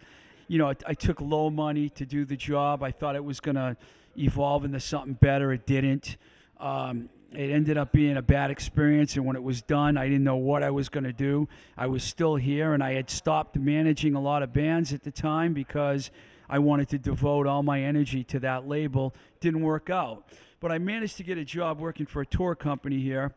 You 0.48 0.58
know, 0.58 0.70
I, 0.70 0.74
I 0.86 0.94
took 0.94 1.20
low 1.20 1.50
money 1.50 1.90
to 1.90 2.06
do 2.06 2.24
the 2.24 2.36
job. 2.36 2.82
I 2.82 2.90
thought 2.90 3.16
it 3.16 3.24
was 3.24 3.38
going 3.38 3.56
to 3.56 3.76
evolve 4.16 4.64
into 4.64 4.80
something 4.80 5.12
better. 5.12 5.52
It 5.52 5.66
didn't. 5.66 6.16
Um, 6.58 7.10
it 7.32 7.50
ended 7.50 7.76
up 7.76 7.92
being 7.92 8.16
a 8.16 8.22
bad 8.22 8.50
experience, 8.50 9.16
and 9.16 9.24
when 9.26 9.36
it 9.36 9.42
was 9.42 9.60
done, 9.60 9.98
I 9.98 10.04
didn't 10.04 10.24
know 10.24 10.36
what 10.36 10.62
I 10.62 10.70
was 10.70 10.88
going 10.88 11.04
to 11.04 11.12
do. 11.12 11.48
I 11.76 11.86
was 11.86 12.02
still 12.02 12.36
here, 12.36 12.72
and 12.72 12.82
I 12.82 12.94
had 12.94 13.10
stopped 13.10 13.56
managing 13.56 14.14
a 14.14 14.20
lot 14.20 14.42
of 14.42 14.52
bands 14.52 14.92
at 14.92 15.02
the 15.02 15.10
time 15.10 15.52
because 15.52 16.10
I 16.48 16.58
wanted 16.58 16.88
to 16.90 16.98
devote 16.98 17.46
all 17.46 17.62
my 17.62 17.82
energy 17.82 18.24
to 18.24 18.40
that 18.40 18.66
label. 18.66 19.14
Didn't 19.40 19.60
work 19.60 19.90
out. 19.90 20.28
But 20.60 20.72
I 20.72 20.78
managed 20.78 21.18
to 21.18 21.22
get 21.22 21.36
a 21.38 21.44
job 21.44 21.78
working 21.78 22.06
for 22.06 22.22
a 22.22 22.26
tour 22.26 22.54
company 22.54 23.00
here, 23.00 23.34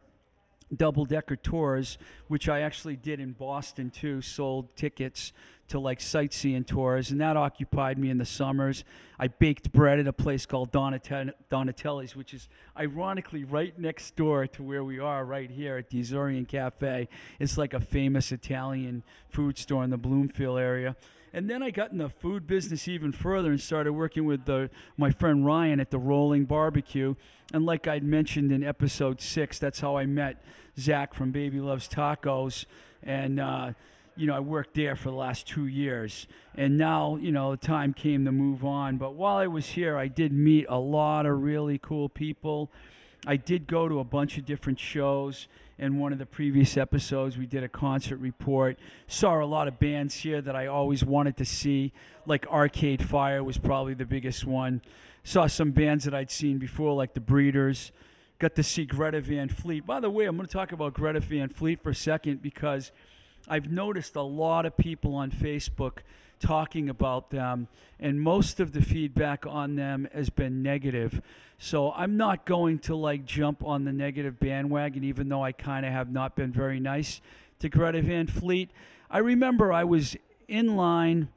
Double 0.76 1.06
Decker 1.06 1.36
Tours, 1.36 1.98
which 2.30 2.48
I 2.48 2.62
actually 2.62 2.96
did 2.96 3.20
in 3.20 3.34
Boston 3.34 3.90
too, 3.90 4.22
sold 4.22 4.76
tickets 4.76 5.34
to 5.72 5.80
like 5.80 6.02
sightseeing 6.02 6.66
tours, 6.66 7.12
and 7.12 7.22
that 7.22 7.38
occupied 7.38 7.98
me 7.98 8.10
in 8.10 8.18
the 8.18 8.26
summers. 8.26 8.84
I 9.18 9.28
baked 9.28 9.72
bread 9.72 10.00
at 10.00 10.08
a 10.08 10.14
place 10.14 10.46
called 10.46 10.72
Donate- 10.72 11.34
Donatelli's, 11.50 12.16
which 12.16 12.34
is 12.34 12.50
ironically 12.78 13.46
right 13.46 13.78
next 13.80 14.16
door 14.18 14.48
to 14.48 14.64
where 14.64 14.84
we 14.84 15.00
are 15.00 15.24
right 15.24 15.50
here 15.50 15.78
at 15.78 15.90
the 15.90 16.02
Azorian 16.02 16.46
Cafe. 16.46 17.08
It's 17.40 17.58
like 17.58 17.74
a 17.74 17.80
famous 17.80 18.32
Italian 18.32 19.04
food 19.30 19.58
store 19.58 19.84
in 19.84 19.92
the 19.92 19.98
Bloomfield 19.98 20.60
area. 20.60 20.96
And 21.34 21.50
then 21.50 21.64
I 21.64 21.72
got 21.72 21.94
in 21.94 22.00
the 22.00 22.10
food 22.10 22.46
business 22.46 22.90
even 22.90 23.14
further 23.14 23.52
and 23.52 23.62
started 23.62 23.94
working 23.94 24.26
with 24.26 24.44
the, 24.44 24.70
my 24.98 25.12
friend 25.12 25.46
Ryan 25.46 25.80
at 25.80 25.90
the 25.90 26.00
Rolling 26.00 26.44
Barbecue. 26.44 27.16
And 27.54 27.66
like 27.66 27.88
I'd 27.88 28.04
mentioned 28.04 28.52
in 28.52 28.62
episode 28.64 29.22
six, 29.22 29.58
that's 29.58 29.80
how 29.80 29.96
I 29.96 30.06
met 30.06 30.44
Zach 30.78 31.14
from 31.14 31.32
Baby 31.32 31.62
Loves 31.62 31.88
Tacos. 31.88 32.66
And, 33.02 33.40
uh, 33.40 33.74
you 34.16 34.28
know, 34.28 34.36
I 34.36 34.40
worked 34.40 34.76
there 34.76 34.96
for 34.96 35.10
the 35.10 35.16
last 35.16 35.48
two 35.48 35.68
years. 35.68 36.28
And 36.56 36.78
now, 36.78 37.18
you 37.18 37.32
know, 37.32 37.52
the 37.52 37.58
time 37.66 37.94
came 37.94 38.26
to 38.26 38.32
move 38.32 38.64
on. 38.64 38.98
But 38.98 39.16
while 39.16 39.38
I 39.38 39.48
was 39.48 39.68
here, 39.68 39.98
I 39.98 40.08
did 40.08 40.32
meet 40.34 40.66
a 40.70 40.78
lot 40.78 41.26
of 41.26 41.42
really 41.42 41.80
cool 41.82 42.10
people. 42.10 42.72
I 43.26 43.36
did 43.36 43.68
go 43.68 43.88
to 43.88 44.00
a 44.00 44.04
bunch 44.04 44.38
of 44.38 44.46
different 44.46 44.80
shows. 44.80 45.48
In 45.78 45.98
one 45.98 46.14
of 46.14 46.20
the 46.20 46.28
previous 46.28 46.78
episodes, 46.78 47.38
we 47.38 47.48
did 47.48 47.64
a 47.64 47.70
concert 47.70 48.18
report. 48.18 48.78
Saw 49.08 49.44
a 49.44 49.46
lot 49.46 49.68
of 49.68 49.80
bands 49.80 50.14
here 50.16 50.40
that 50.40 50.56
I 50.56 50.68
always 50.68 51.04
wanted 51.04 51.38
to 51.38 51.46
see, 51.46 51.92
like 52.28 52.46
Arcade 52.48 53.04
Fire 53.04 53.44
was 53.44 53.58
probably 53.58 53.96
the 53.96 54.06
biggest 54.06 54.46
one. 54.46 54.82
Saw 55.24 55.48
some 55.48 55.72
bands 55.72 56.06
that 56.06 56.14
I'd 56.14 56.30
seen 56.30 56.60
before, 56.60 56.94
like 56.94 57.16
the 57.16 57.20
Breeders. 57.20 57.92
Got 58.38 58.56
to 58.56 58.64
see 58.64 58.86
Greta 58.86 59.22
Van 59.22 59.50
Fleet. 59.50 59.86
By 59.86 60.00
the 60.00 60.10
way, 60.10 60.26
I'm 60.26 60.36
going 60.36 60.48
to 60.48 60.54
talk 60.54 60.72
about 60.72 60.94
Greta 60.94 61.20
Van 61.20 61.50
Fleet 61.50 61.82
for 61.82 61.92
a 61.92 61.96
second 61.96 62.42
because 62.42 62.92
I've 63.52 63.70
noticed 63.70 64.16
a 64.16 64.22
lot 64.22 64.66
of 64.66 64.78
people 64.78 65.14
on 65.14 65.30
Facebook 65.30 65.98
talking 66.40 66.88
about 66.88 67.32
them, 67.32 67.68
and 68.00 68.22
most 68.22 68.62
of 68.62 68.72
the 68.72 68.82
feedback 68.82 69.46
on 69.46 69.76
them 69.76 70.08
has 70.14 70.30
been 70.30 70.64
negative. 70.64 71.22
So 71.58 71.92
I'm 71.92 72.16
not 72.16 72.46
going 72.46 72.80
to 72.80 72.96
like 72.96 73.26
jump 73.26 73.62
on 73.62 73.84
the 73.84 73.92
negative 73.92 74.40
bandwagon, 74.40 75.04
even 75.04 75.28
though 75.28 75.44
I 75.44 75.52
kind 75.52 75.86
of 75.86 75.92
have 75.92 76.10
not 76.10 76.34
been 76.34 76.54
very 76.54 76.80
nice 76.80 77.20
to 77.60 77.68
Greta 77.68 78.02
Van 78.02 78.26
Fleet. 78.26 78.72
I 79.10 79.18
remember 79.18 79.74
I 79.74 79.84
was 79.84 80.16
in 80.48 80.78
line 80.78 81.28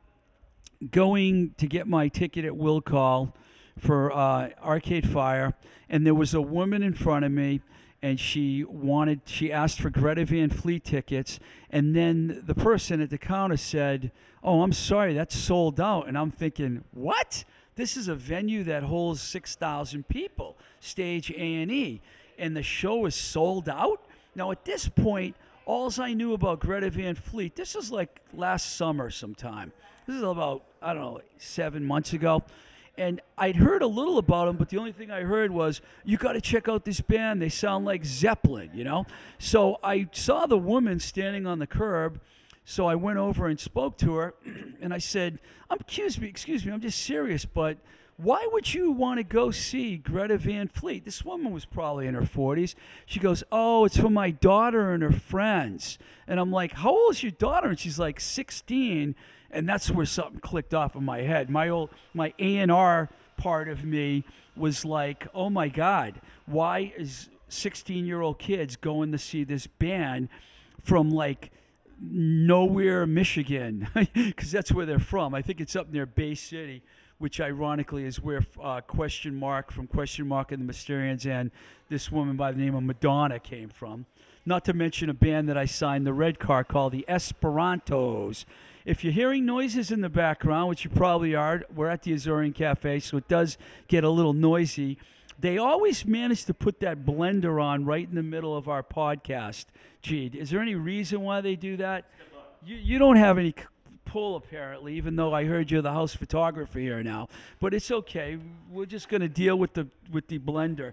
going 0.92 1.57
to 1.59 1.66
get 1.66 1.88
my 1.88 2.07
ticket 2.07 2.44
at 2.44 2.57
Will 2.57 2.81
Call 2.81 3.35
for 3.77 4.12
uh, 4.12 4.50
Arcade 4.62 5.11
Fire, 5.11 5.55
and 5.88 6.07
there 6.07 6.14
was 6.14 6.33
a 6.33 6.40
woman 6.40 6.81
in 6.85 6.94
front 6.94 7.24
of 7.24 7.33
me, 7.33 7.61
and 8.05 8.21
she 8.21 8.64
wanted, 8.64 9.23
she 9.25 9.51
asked 9.51 9.81
for 9.81 9.88
Greta 9.88 10.27
Van 10.27 10.51
Fleet 10.51 10.85
tickets, 10.85 11.40
and 11.71 11.97
then 11.97 12.43
the 12.45 12.55
person 12.55 13.01
at 13.01 13.09
the 13.09 13.17
counter 13.17 13.57
said, 13.57 14.12
"Oh, 14.43 14.61
I'm 14.61 14.75
sorry, 14.75 15.14
that's 15.14 15.35
sold 15.35 15.81
out," 15.81 16.07
and 16.07 16.19
I'm 16.19 16.31
thinking, 16.31 16.85
"What? 16.90 17.45
This 17.77 17.97
is 17.97 18.07
a 18.07 18.14
venue 18.14 18.62
that 18.64 18.83
holds 18.83 19.23
six 19.23 19.57
thousand 19.57 20.07
people, 20.07 20.59
stage 20.81 21.31
A 21.31 21.62
and 21.62 21.73
E, 21.73 22.03
and 22.38 22.55
the 22.55 22.62
show 22.62 23.07
is 23.07 23.14
sold 23.14 23.71
out." 23.71 24.05
Now 24.35 24.51
at 24.51 24.67
this 24.67 24.87
point, 24.87 25.35
alls 25.64 25.99
I 25.99 26.12
knew 26.12 26.35
about 26.35 26.61
Greta 26.61 26.90
Van 26.90 27.14
Fleet, 27.14 27.57
this 27.57 27.75
is 27.75 27.90
like 27.90 28.21
last 28.35 28.77
summer 28.77 29.09
sometime. 29.09 29.73
This 30.07 30.17
is 30.17 30.23
about 30.23 30.62
I 30.83 30.93
don't 30.93 31.03
know 31.03 31.21
seven 31.38 31.83
months 31.83 32.12
ago. 32.12 32.43
And 32.96 33.20
I'd 33.37 33.57
heard 33.57 33.83
a 33.83 33.87
little 33.87 34.18
about 34.18 34.46
them, 34.46 34.57
but 34.57 34.68
the 34.68 34.78
only 34.78 34.92
thing 34.92 35.11
I 35.11 35.22
heard 35.22 35.50
was, 35.50 35.80
you 36.04 36.16
got 36.16 36.33
to 36.33 36.40
check 36.40 36.68
out 36.68 36.85
this 36.85 37.00
band. 37.00 37.42
They 37.42 37.48
sound 37.48 37.85
like 37.85 38.04
Zeppelin, 38.04 38.70
you 38.72 38.85
know? 38.85 39.07
So 39.38 39.78
I 39.83 40.09
saw 40.12 40.46
the 40.46 40.59
woman 40.59 41.00
standing 41.00 41.46
on 41.46 41.59
the 41.59 41.66
curb. 41.66 42.20
So 42.64 42.87
I 42.87 42.94
went 42.94 43.18
over 43.18 43.46
and 43.46 43.61
spoke 43.61 43.98
to 43.98 44.14
her, 44.14 44.35
and 44.80 44.94
I 44.94 44.98
said, 44.98 45.38
"I'm 45.68 45.78
excuse 45.80 46.18
me, 46.18 46.28
excuse 46.28 46.64
me, 46.64 46.72
I'm 46.72 46.80
just 46.80 47.02
serious, 47.02 47.44
but 47.44 47.76
why 48.16 48.48
would 48.52 48.72
you 48.72 48.92
want 48.92 49.18
to 49.18 49.24
go 49.24 49.50
see 49.50 49.96
Greta 49.96 50.38
Van 50.38 50.68
Fleet? 50.68 51.04
This 51.04 51.24
woman 51.24 51.52
was 51.52 51.64
probably 51.64 52.07
in 52.07 52.14
her 52.14 52.22
40s. 52.22 52.74
She 53.07 53.18
goes, 53.18 53.42
"Oh, 53.50 53.85
it's 53.85 53.98
for 53.98 54.09
my 54.09 54.30
daughter 54.30 54.92
and 54.92 55.02
her 55.02 55.12
friends." 55.12 55.98
And 56.26 56.40
I'm 56.40 56.52
like, 56.52 56.72
"How 56.74 56.90
old 56.90 57.14
is 57.14 57.22
your 57.22 57.33
daughter?" 57.33 57.68
And 57.68 57.78
she's 57.78 57.98
like, 57.98 58.20
"16." 58.20 59.14
And 59.55 59.69
that's 59.69 59.90
where 59.90 60.07
something 60.07 60.40
clicked 60.40 60.75
off 60.75 60.97
in 60.97 61.05
my 61.05 61.23
head. 61.23 61.49
My 61.49 61.69
old 61.69 61.90
my 62.12 62.35
A&R 62.38 63.09
part 63.37 63.69
of 63.69 63.85
me 63.85 64.25
was 64.57 64.85
like, 64.85 65.27
"Oh 65.35 65.49
my 65.49 65.69
god, 65.69 66.21
why 66.47 66.93
is 66.97 67.29
16-year-old 67.51 68.38
kids 68.38 68.77
going 68.77 69.12
to 69.12 69.19
see 69.19 69.45
this 69.45 69.67
band 69.67 70.29
from 70.83 71.11
like 71.11 71.51
nowhere, 72.01 73.07
Michigan, 73.07 73.88
because 74.14 74.51
that's 74.51 74.73
where 74.73 74.87
they're 74.87 74.99
from. 74.99 75.35
I 75.35 75.43
think 75.43 75.61
it's 75.61 75.77
up 75.77 75.90
near 75.93 76.07
Bay 76.07 76.35
City, 76.35 76.83
which 77.19 77.40
ironically 77.40 78.05
is 78.05 78.21
where 78.21 78.45
uh, 78.62 78.81
Question 78.81 79.35
Mark 79.35 79.73
from 79.73 79.87
Question 79.87 80.27
Mark 80.27 80.53
and 80.53 80.67
the 80.67 80.73
Mysterians 80.73 81.27
and 81.27 81.51
this 81.88 82.11
woman 82.11 82.37
by 82.37 82.53
the 82.53 82.59
name 82.59 82.75
of 82.75 82.83
Madonna 82.83 83.38
came 83.38 83.69
from. 83.69 84.07
Not 84.47 84.64
to 84.67 84.75
mention 84.75 85.09
a 85.09 85.14
band 85.14 85.49
that 85.49 85.57
I 85.57 85.64
signed 85.64 86.07
the 86.07 86.12
red 86.12 86.38
car 86.38 86.64
called 86.64 86.93
the 86.93 87.05
Esperantos. 87.09 88.45
If 88.85 89.03
you're 89.03 89.14
hearing 89.14 89.47
noises 89.47 89.90
in 89.90 90.03
the 90.03 90.11
background, 90.11 90.68
which 90.68 90.85
you 90.85 90.90
probably 90.90 91.35
are, 91.35 91.62
we're 91.75 91.88
at 91.88 92.03
the 92.03 92.12
Azorian 92.12 92.55
Cafe, 92.55 93.01
so 93.01 93.16
it 93.16 93.29
does 93.29 93.57
get 93.88 94.05
a 94.05 94.11
little 94.11 94.35
noisy. 94.35 94.99
They 95.38 95.57
always 95.57 96.05
manage 96.05 96.44
to 96.44 96.55
put 96.55 96.81
that 96.81 97.05
blender 97.05 97.62
on 97.62 97.87
right 97.87 98.07
in 98.07 98.14
the 98.14 98.23
middle 98.23 98.55
of 98.55 98.68
our 98.68 98.83
podcast. 98.83 99.66
Gee, 100.03 100.27
is 100.27 100.51
there 100.51 100.61
any 100.61 100.75
reason 100.75 101.23
why 101.23 101.40
they 101.40 101.57
do 101.57 101.79
that? 101.79 102.05
You, 102.62 102.77
you 102.77 102.99
don't 102.99 103.16
have 103.16 103.38
any 103.38 103.55
pull 104.05 104.37
apparently, 104.37 104.94
even 104.94 105.16
though 105.16 105.33
I 105.33 105.44
heard 105.44 105.70
you're 105.70 105.83
the 105.83 105.92
house 105.92 106.14
photographer 106.14 106.79
here 106.79 107.03
now. 107.03 107.29
But 107.61 107.73
it's 107.73 107.90
okay. 107.90 108.38
We're 108.70 108.85
just 108.85 109.09
going 109.09 109.23
to 109.23 109.29
deal 109.29 109.57
with 109.57 109.73
the 109.73 109.88
with 110.12 110.29
the 110.29 110.38
blender. 110.38 110.92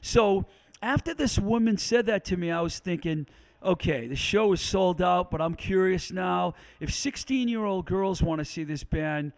So 0.00 0.46
after 0.80 1.12
this 1.12 1.40
woman 1.40 1.76
said 1.76 2.06
that 2.06 2.24
to 2.26 2.36
me, 2.36 2.52
I 2.52 2.60
was 2.60 2.78
thinking, 2.78 3.26
okay, 3.64 4.06
the 4.06 4.16
show 4.16 4.52
is 4.52 4.60
sold 4.60 5.00
out, 5.00 5.30
but 5.30 5.40
I'm 5.40 5.54
curious 5.54 6.10
now. 6.10 6.54
If 6.80 6.92
16 6.92 7.48
year 7.48 7.64
old 7.64 7.86
girls 7.86 8.22
want 8.22 8.38
to 8.40 8.44
see 8.44 8.64
this 8.64 8.84
band, 8.84 9.32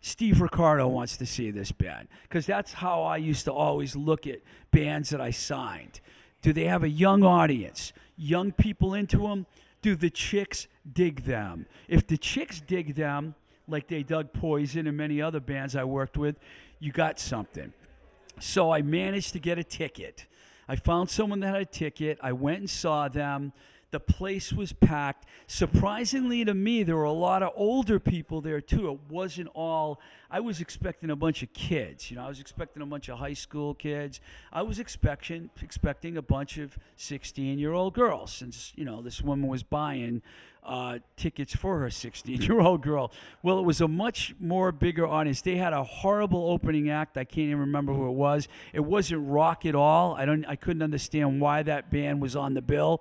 Steve 0.00 0.40
Ricardo 0.40 0.86
wants 0.86 1.16
to 1.16 1.26
see 1.26 1.50
this 1.50 1.72
band 1.72 2.08
because 2.22 2.46
that's 2.46 2.74
how 2.74 3.02
I 3.02 3.16
used 3.16 3.44
to 3.46 3.52
always 3.52 3.96
look 3.96 4.26
at 4.26 4.40
bands 4.70 5.10
that 5.10 5.20
I 5.20 5.30
signed. 5.30 6.00
Do 6.42 6.52
they 6.52 6.64
have 6.64 6.84
a 6.84 6.88
young 6.88 7.24
audience? 7.24 7.92
Young 8.16 8.52
people 8.52 8.94
into 8.94 9.18
them? 9.18 9.46
Do 9.82 9.96
the 9.96 10.10
chicks 10.10 10.68
dig 10.90 11.24
them? 11.24 11.66
If 11.88 12.06
the 12.06 12.16
chicks 12.16 12.60
dig 12.60 12.94
them, 12.94 13.34
like 13.68 13.88
they 13.88 14.02
dug 14.02 14.32
Poison 14.32 14.86
and 14.86 14.96
many 14.96 15.20
other 15.20 15.40
bands 15.40 15.74
I 15.74 15.84
worked 15.84 16.16
with, 16.16 16.36
you 16.78 16.92
got 16.92 17.18
something. 17.18 17.72
So 18.38 18.70
I 18.70 18.82
managed 18.82 19.32
to 19.32 19.38
get 19.38 19.58
a 19.58 19.64
ticket. 19.64 20.26
I 20.68 20.76
found 20.76 21.10
someone 21.10 21.40
that 21.40 21.48
had 21.48 21.62
a 21.62 21.66
ticket. 21.66 22.18
I 22.20 22.32
went 22.32 22.58
and 22.58 22.70
saw 22.70 23.08
them. 23.08 23.52
The 23.96 24.00
place 24.00 24.52
was 24.52 24.74
packed. 24.74 25.24
Surprisingly 25.46 26.44
to 26.44 26.52
me, 26.52 26.82
there 26.82 26.96
were 26.96 27.04
a 27.04 27.12
lot 27.12 27.42
of 27.42 27.52
older 27.56 27.98
people 27.98 28.42
there 28.42 28.60
too. 28.60 28.90
It 28.90 29.10
wasn't 29.10 29.48
all. 29.54 30.02
I 30.30 30.40
was 30.40 30.60
expecting 30.60 31.08
a 31.08 31.16
bunch 31.16 31.42
of 31.42 31.50
kids. 31.54 32.10
You 32.10 32.18
know, 32.18 32.26
I 32.26 32.28
was 32.28 32.38
expecting 32.38 32.82
a 32.82 32.86
bunch 32.86 33.08
of 33.08 33.18
high 33.18 33.32
school 33.32 33.72
kids. 33.72 34.20
I 34.52 34.60
was 34.60 34.78
expecting 34.78 35.48
expecting 35.62 36.18
a 36.18 36.20
bunch 36.20 36.58
of 36.58 36.76
16 36.96 37.58
year 37.58 37.72
old 37.72 37.94
girls, 37.94 38.32
since 38.32 38.74
you 38.76 38.84
know 38.84 39.00
this 39.00 39.22
woman 39.22 39.48
was 39.48 39.62
buying 39.62 40.20
uh, 40.62 40.98
tickets 41.16 41.56
for 41.56 41.78
her 41.78 41.88
16 41.88 42.42
year 42.42 42.60
old 42.60 42.82
girl. 42.82 43.10
Well, 43.42 43.58
it 43.58 43.64
was 43.64 43.80
a 43.80 43.88
much 43.88 44.34
more 44.38 44.72
bigger 44.72 45.06
audience. 45.06 45.40
They 45.40 45.56
had 45.56 45.72
a 45.72 45.84
horrible 45.84 46.50
opening 46.50 46.90
act. 46.90 47.16
I 47.16 47.24
can't 47.24 47.46
even 47.46 47.60
remember 47.60 47.94
who 47.94 48.10
it 48.10 48.14
was. 48.14 48.46
It 48.74 48.80
wasn't 48.80 49.26
rock 49.26 49.64
at 49.64 49.74
all. 49.74 50.14
I 50.16 50.26
don't. 50.26 50.44
I 50.44 50.56
couldn't 50.56 50.82
understand 50.82 51.40
why 51.40 51.62
that 51.62 51.90
band 51.90 52.20
was 52.20 52.36
on 52.36 52.52
the 52.52 52.60
bill. 52.60 53.00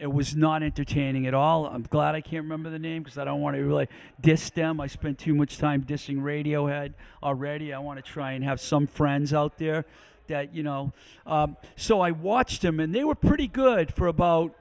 It 0.00 0.10
was 0.10 0.34
not 0.34 0.62
entertaining 0.62 1.26
at 1.26 1.34
all. 1.34 1.66
I'm 1.66 1.82
glad 1.82 2.14
I 2.14 2.22
can't 2.22 2.44
remember 2.44 2.70
the 2.70 2.78
name 2.78 3.02
because 3.02 3.18
I 3.18 3.24
don't 3.24 3.42
want 3.42 3.56
to 3.56 3.62
really 3.62 3.86
diss 4.18 4.48
them. 4.48 4.80
I 4.80 4.86
spent 4.86 5.18
too 5.18 5.34
much 5.34 5.58
time 5.58 5.84
dissing 5.84 6.22
Radiohead 6.22 6.94
already. 7.22 7.74
I 7.74 7.80
want 7.80 8.02
to 8.02 8.10
try 8.10 8.32
and 8.32 8.42
have 8.42 8.62
some 8.62 8.86
friends 8.86 9.34
out 9.34 9.58
there 9.58 9.84
that 10.28 10.54
you 10.54 10.62
know. 10.62 10.94
Um, 11.26 11.58
so 11.76 12.00
I 12.00 12.12
watched 12.12 12.62
them, 12.62 12.80
and 12.80 12.94
they 12.94 13.04
were 13.04 13.14
pretty 13.14 13.46
good 13.46 13.92
for 13.92 14.06
about 14.06 14.54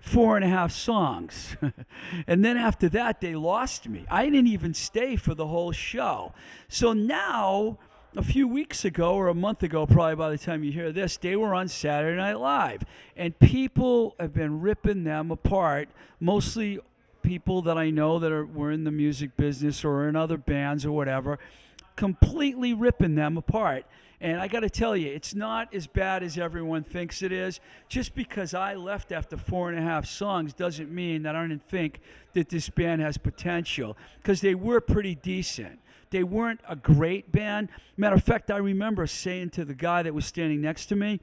four 0.00 0.36
and 0.36 0.44
a 0.44 0.48
half 0.48 0.70
songs. 0.70 1.56
and 2.26 2.44
then 2.44 2.58
after 2.58 2.90
that, 2.90 3.22
they 3.22 3.34
lost 3.34 3.88
me. 3.88 4.04
I 4.10 4.26
didn't 4.26 4.48
even 4.48 4.74
stay 4.74 5.16
for 5.16 5.34
the 5.34 5.46
whole 5.46 5.72
show. 5.72 6.34
So 6.68 6.92
now, 6.92 7.78
a 8.16 8.22
few 8.22 8.48
weeks 8.48 8.84
ago 8.84 9.14
or 9.14 9.28
a 9.28 9.34
month 9.34 9.62
ago, 9.62 9.86
probably 9.86 10.14
by 10.14 10.30
the 10.30 10.38
time 10.38 10.64
you 10.64 10.72
hear 10.72 10.92
this, 10.92 11.16
they 11.16 11.36
were 11.36 11.54
on 11.54 11.68
Saturday 11.68 12.16
Night 12.16 12.38
Live. 12.38 12.82
And 13.16 13.38
people 13.38 14.16
have 14.18 14.32
been 14.32 14.60
ripping 14.60 15.04
them 15.04 15.30
apart, 15.30 15.88
mostly 16.18 16.80
people 17.22 17.62
that 17.62 17.76
I 17.76 17.90
know 17.90 18.18
that 18.18 18.32
are 18.32 18.46
were 18.46 18.72
in 18.72 18.84
the 18.84 18.90
music 18.90 19.36
business 19.36 19.84
or 19.84 20.08
in 20.08 20.16
other 20.16 20.38
bands 20.38 20.86
or 20.86 20.92
whatever, 20.92 21.38
completely 21.96 22.72
ripping 22.72 23.14
them 23.14 23.36
apart. 23.36 23.84
And 24.20 24.40
I 24.40 24.48
got 24.48 24.60
to 24.60 24.70
tell 24.70 24.96
you, 24.96 25.08
it's 25.12 25.34
not 25.34 25.72
as 25.72 25.86
bad 25.86 26.24
as 26.24 26.38
everyone 26.38 26.82
thinks 26.82 27.22
it 27.22 27.30
is. 27.30 27.60
Just 27.88 28.16
because 28.16 28.52
I 28.52 28.74
left 28.74 29.12
after 29.12 29.36
four 29.36 29.68
and 29.68 29.78
a 29.78 29.82
half 29.82 30.06
songs 30.06 30.52
doesn't 30.52 30.90
mean 30.90 31.22
that 31.22 31.36
I 31.36 31.46
didn't 31.46 31.68
think 31.68 32.00
that 32.32 32.48
this 32.48 32.68
band 32.68 33.00
has 33.00 33.16
potential, 33.16 33.96
because 34.16 34.40
they 34.40 34.56
were 34.56 34.80
pretty 34.80 35.14
decent. 35.14 35.78
They 36.10 36.22
weren't 36.22 36.60
a 36.68 36.76
great 36.76 37.30
band. 37.32 37.68
Matter 37.96 38.16
of 38.16 38.24
fact, 38.24 38.50
I 38.50 38.56
remember 38.56 39.06
saying 39.06 39.50
to 39.50 39.64
the 39.64 39.74
guy 39.74 40.02
that 40.02 40.14
was 40.14 40.26
standing 40.26 40.60
next 40.60 40.86
to 40.86 40.96
me, 40.96 41.20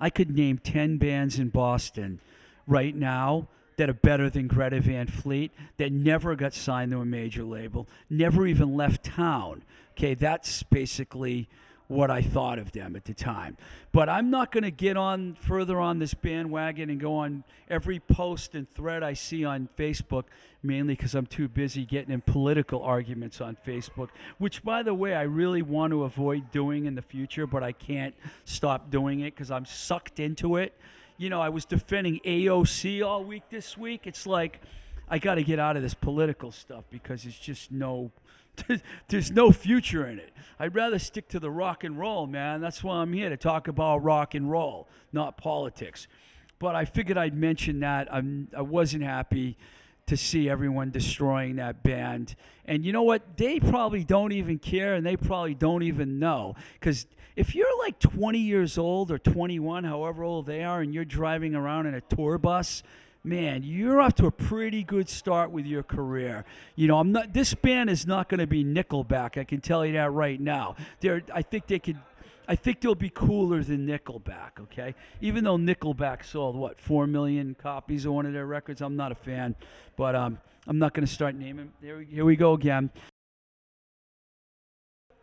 I 0.00 0.10
could 0.10 0.30
name 0.30 0.58
10 0.58 0.98
bands 0.98 1.38
in 1.38 1.48
Boston 1.48 2.20
right 2.66 2.94
now 2.94 3.48
that 3.76 3.88
are 3.88 3.94
better 3.94 4.28
than 4.30 4.46
Greta 4.46 4.80
Van 4.80 5.06
Fleet 5.06 5.52
that 5.76 5.92
never 5.92 6.34
got 6.34 6.54
signed 6.54 6.92
to 6.92 7.00
a 7.00 7.04
major 7.04 7.44
label, 7.44 7.86
never 8.08 8.46
even 8.46 8.74
left 8.74 9.04
town. 9.04 9.62
Okay, 9.92 10.14
that's 10.14 10.62
basically 10.64 11.48
what 11.88 12.10
I 12.10 12.20
thought 12.20 12.58
of 12.58 12.72
them 12.72 12.96
at 12.96 13.04
the 13.04 13.14
time. 13.14 13.56
But 13.92 14.08
I'm 14.08 14.30
not 14.30 14.50
going 14.50 14.64
to 14.64 14.70
get 14.70 14.96
on 14.96 15.34
further 15.34 15.78
on 15.80 15.98
this 15.98 16.14
bandwagon 16.14 16.90
and 16.90 17.00
go 17.00 17.16
on 17.16 17.44
every 17.70 18.00
post 18.00 18.54
and 18.54 18.68
thread 18.70 19.02
I 19.02 19.12
see 19.12 19.44
on 19.44 19.68
Facebook, 19.78 20.24
mainly 20.62 20.94
because 20.94 21.14
I'm 21.14 21.26
too 21.26 21.48
busy 21.48 21.84
getting 21.84 22.12
in 22.12 22.20
political 22.20 22.82
arguments 22.82 23.40
on 23.40 23.56
Facebook, 23.66 24.08
which, 24.38 24.62
by 24.64 24.82
the 24.82 24.94
way, 24.94 25.14
I 25.14 25.22
really 25.22 25.62
want 25.62 25.92
to 25.92 26.04
avoid 26.04 26.50
doing 26.50 26.86
in 26.86 26.94
the 26.94 27.02
future, 27.02 27.46
but 27.46 27.62
I 27.62 27.72
can't 27.72 28.14
stop 28.44 28.90
doing 28.90 29.20
it 29.20 29.34
because 29.34 29.50
I'm 29.50 29.64
sucked 29.64 30.18
into 30.18 30.56
it. 30.56 30.74
You 31.18 31.30
know, 31.30 31.40
I 31.40 31.48
was 31.48 31.64
defending 31.64 32.20
AOC 32.24 33.06
all 33.06 33.24
week 33.24 33.44
this 33.48 33.78
week. 33.78 34.06
It's 34.06 34.26
like 34.26 34.60
I 35.08 35.18
got 35.18 35.36
to 35.36 35.44
get 35.44 35.58
out 35.58 35.76
of 35.76 35.82
this 35.82 35.94
political 35.94 36.50
stuff 36.50 36.84
because 36.90 37.24
it's 37.24 37.38
just 37.38 37.70
no 37.70 38.10
there's 39.08 39.30
no 39.30 39.50
future 39.50 40.06
in 40.06 40.18
it. 40.18 40.32
I'd 40.58 40.74
rather 40.74 40.98
stick 40.98 41.28
to 41.28 41.40
the 41.40 41.50
rock 41.50 41.84
and 41.84 41.98
roll, 41.98 42.26
man. 42.26 42.60
That's 42.60 42.82
why 42.82 42.96
I'm 42.96 43.12
here 43.12 43.28
to 43.28 43.36
talk 43.36 43.68
about 43.68 44.02
rock 44.02 44.34
and 44.34 44.50
roll, 44.50 44.88
not 45.12 45.36
politics. 45.36 46.08
But 46.58 46.74
I 46.74 46.86
figured 46.86 47.18
I'd 47.18 47.36
mention 47.36 47.80
that. 47.80 48.12
I'm, 48.12 48.48
I 48.56 48.62
wasn't 48.62 49.02
happy 49.02 49.58
to 50.06 50.16
see 50.16 50.48
everyone 50.48 50.90
destroying 50.90 51.56
that 51.56 51.82
band. 51.82 52.36
And 52.64 52.84
you 52.84 52.92
know 52.92 53.02
what? 53.02 53.36
They 53.36 53.60
probably 53.60 54.04
don't 54.04 54.32
even 54.32 54.58
care 54.58 54.94
and 54.94 55.04
they 55.04 55.16
probably 55.16 55.54
don't 55.54 55.82
even 55.82 56.18
know. 56.18 56.54
Because 56.74 57.06
if 57.34 57.54
you're 57.54 57.78
like 57.80 57.98
20 57.98 58.38
years 58.38 58.78
old 58.78 59.10
or 59.10 59.18
21, 59.18 59.84
however 59.84 60.22
old 60.22 60.46
they 60.46 60.62
are, 60.62 60.80
and 60.80 60.94
you're 60.94 61.04
driving 61.04 61.54
around 61.54 61.86
in 61.86 61.94
a 61.94 62.00
tour 62.00 62.38
bus, 62.38 62.82
man, 63.26 63.62
you're 63.64 64.00
off 64.00 64.14
to 64.14 64.26
a 64.26 64.30
pretty 64.30 64.82
good 64.82 65.08
start 65.08 65.50
with 65.50 65.66
your 65.66 65.82
career. 65.82 66.44
You 66.76 66.88
know, 66.88 66.98
I'm 66.98 67.12
not. 67.12 67.32
This 67.32 67.52
band 67.54 67.90
is 67.90 68.06
not 68.06 68.28
going 68.28 68.40
to 68.40 68.46
be 68.46 68.64
Nickelback. 68.64 69.38
I 69.38 69.44
can 69.44 69.60
tell 69.60 69.84
you 69.84 69.94
that 69.94 70.12
right 70.12 70.40
now. 70.40 70.76
They're. 71.00 71.22
I 71.34 71.42
think 71.42 71.66
they 71.66 71.78
could. 71.78 71.98
I 72.48 72.54
think 72.54 72.80
they'll 72.80 72.94
be 72.94 73.10
cooler 73.10 73.62
than 73.64 73.86
Nickelback. 73.86 74.60
Okay, 74.62 74.94
even 75.20 75.44
though 75.44 75.58
Nickelback 75.58 76.24
sold 76.24 76.56
what 76.56 76.80
four 76.80 77.06
million 77.06 77.56
copies 77.60 78.06
of 78.06 78.12
one 78.12 78.24
of 78.24 78.32
their 78.32 78.46
records, 78.46 78.80
I'm 78.80 78.96
not 78.96 79.12
a 79.12 79.16
fan. 79.16 79.56
But 79.96 80.14
um, 80.14 80.38
I'm 80.66 80.78
not 80.78 80.94
going 80.94 81.06
to 81.06 81.12
start 81.12 81.34
naming. 81.34 81.72
We- 81.82 82.06
here 82.06 82.24
we 82.24 82.36
go 82.36 82.52
again. 82.52 82.90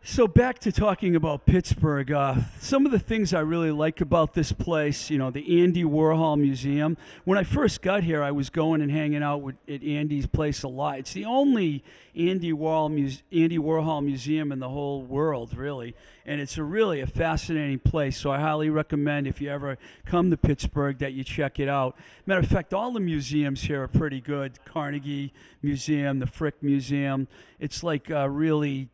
So 0.06 0.28
back 0.28 0.58
to 0.60 0.70
talking 0.70 1.16
about 1.16 1.46
Pittsburgh. 1.46 2.12
Uh, 2.12 2.34
some 2.60 2.84
of 2.84 2.92
the 2.92 2.98
things 2.98 3.32
I 3.32 3.40
really 3.40 3.70
like 3.70 4.02
about 4.02 4.34
this 4.34 4.52
place, 4.52 5.08
you 5.08 5.16
know, 5.16 5.30
the 5.30 5.62
Andy 5.62 5.82
Warhol 5.82 6.38
Museum. 6.38 6.98
When 7.24 7.38
I 7.38 7.42
first 7.42 7.80
got 7.80 8.04
here, 8.04 8.22
I 8.22 8.30
was 8.30 8.50
going 8.50 8.82
and 8.82 8.90
hanging 8.90 9.22
out 9.22 9.40
with, 9.40 9.56
at 9.66 9.82
Andy's 9.82 10.26
place 10.26 10.62
a 10.62 10.68
lot. 10.68 10.98
It's 10.98 11.14
the 11.14 11.24
only 11.24 11.82
Andy 12.14 12.52
Warhol, 12.52 12.92
Muse- 12.92 13.22
Andy 13.32 13.56
Warhol 13.56 14.04
museum 14.04 14.52
in 14.52 14.58
the 14.58 14.68
whole 14.68 15.02
world, 15.02 15.56
really, 15.56 15.96
and 16.26 16.38
it's 16.38 16.58
a 16.58 16.62
really 16.62 17.00
a 17.00 17.06
fascinating 17.06 17.78
place. 17.78 18.18
So 18.18 18.30
I 18.30 18.40
highly 18.40 18.68
recommend 18.68 19.26
if 19.26 19.40
you 19.40 19.50
ever 19.50 19.78
come 20.04 20.30
to 20.30 20.36
Pittsburgh 20.36 20.98
that 20.98 21.14
you 21.14 21.24
check 21.24 21.58
it 21.58 21.68
out. 21.68 21.96
Matter 22.26 22.40
of 22.40 22.46
fact, 22.46 22.74
all 22.74 22.92
the 22.92 23.00
museums 23.00 23.62
here 23.62 23.82
are 23.82 23.88
pretty 23.88 24.20
good. 24.20 24.58
Carnegie 24.66 25.32
Museum, 25.62 26.18
the 26.18 26.26
Frick 26.26 26.62
Museum. 26.62 27.26
It's 27.58 27.82
like 27.82 28.10
uh, 28.10 28.28
really 28.28 28.90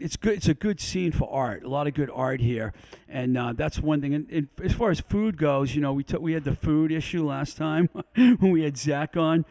it's 0.00 0.16
good. 0.16 0.34
It's 0.34 0.48
a 0.48 0.54
good 0.54 0.80
scene 0.80 1.12
for 1.12 1.28
art. 1.32 1.62
A 1.62 1.68
lot 1.68 1.86
of 1.86 1.94
good 1.94 2.10
art 2.12 2.40
here, 2.40 2.72
and 3.08 3.36
uh, 3.36 3.52
that's 3.54 3.78
one 3.78 4.00
thing. 4.00 4.14
And, 4.14 4.30
and 4.30 4.48
as 4.62 4.72
far 4.72 4.90
as 4.90 5.00
food 5.00 5.36
goes, 5.36 5.74
you 5.74 5.80
know, 5.80 5.92
we 5.92 6.04
took 6.04 6.20
we 6.20 6.32
had 6.32 6.44
the 6.44 6.54
food 6.54 6.92
issue 6.92 7.24
last 7.24 7.56
time 7.56 7.88
when 8.14 8.50
we 8.50 8.62
had 8.62 8.76
Zach 8.76 9.16
on. 9.16 9.44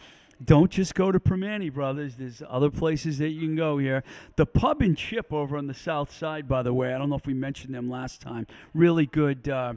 Don't 0.43 0.71
just 0.71 0.95
go 0.95 1.11
to 1.11 1.19
Primanti 1.19 1.71
Brothers. 1.71 2.15
There's 2.15 2.41
other 2.49 2.71
places 2.71 3.19
that 3.19 3.29
you 3.29 3.41
can 3.41 3.55
go 3.55 3.77
here. 3.77 4.03
The 4.37 4.47
pub 4.47 4.81
and 4.81 4.97
chip 4.97 5.31
over 5.31 5.55
on 5.55 5.67
the 5.67 5.73
south 5.73 6.11
side, 6.11 6.47
by 6.47 6.63
the 6.63 6.73
way. 6.73 6.95
I 6.95 6.97
don't 6.97 7.11
know 7.11 7.15
if 7.15 7.27
we 7.27 7.35
mentioned 7.35 7.75
them 7.75 7.91
last 7.91 8.21
time. 8.21 8.47
Really 8.73 9.05
good. 9.05 9.47
Uh, 9.47 9.73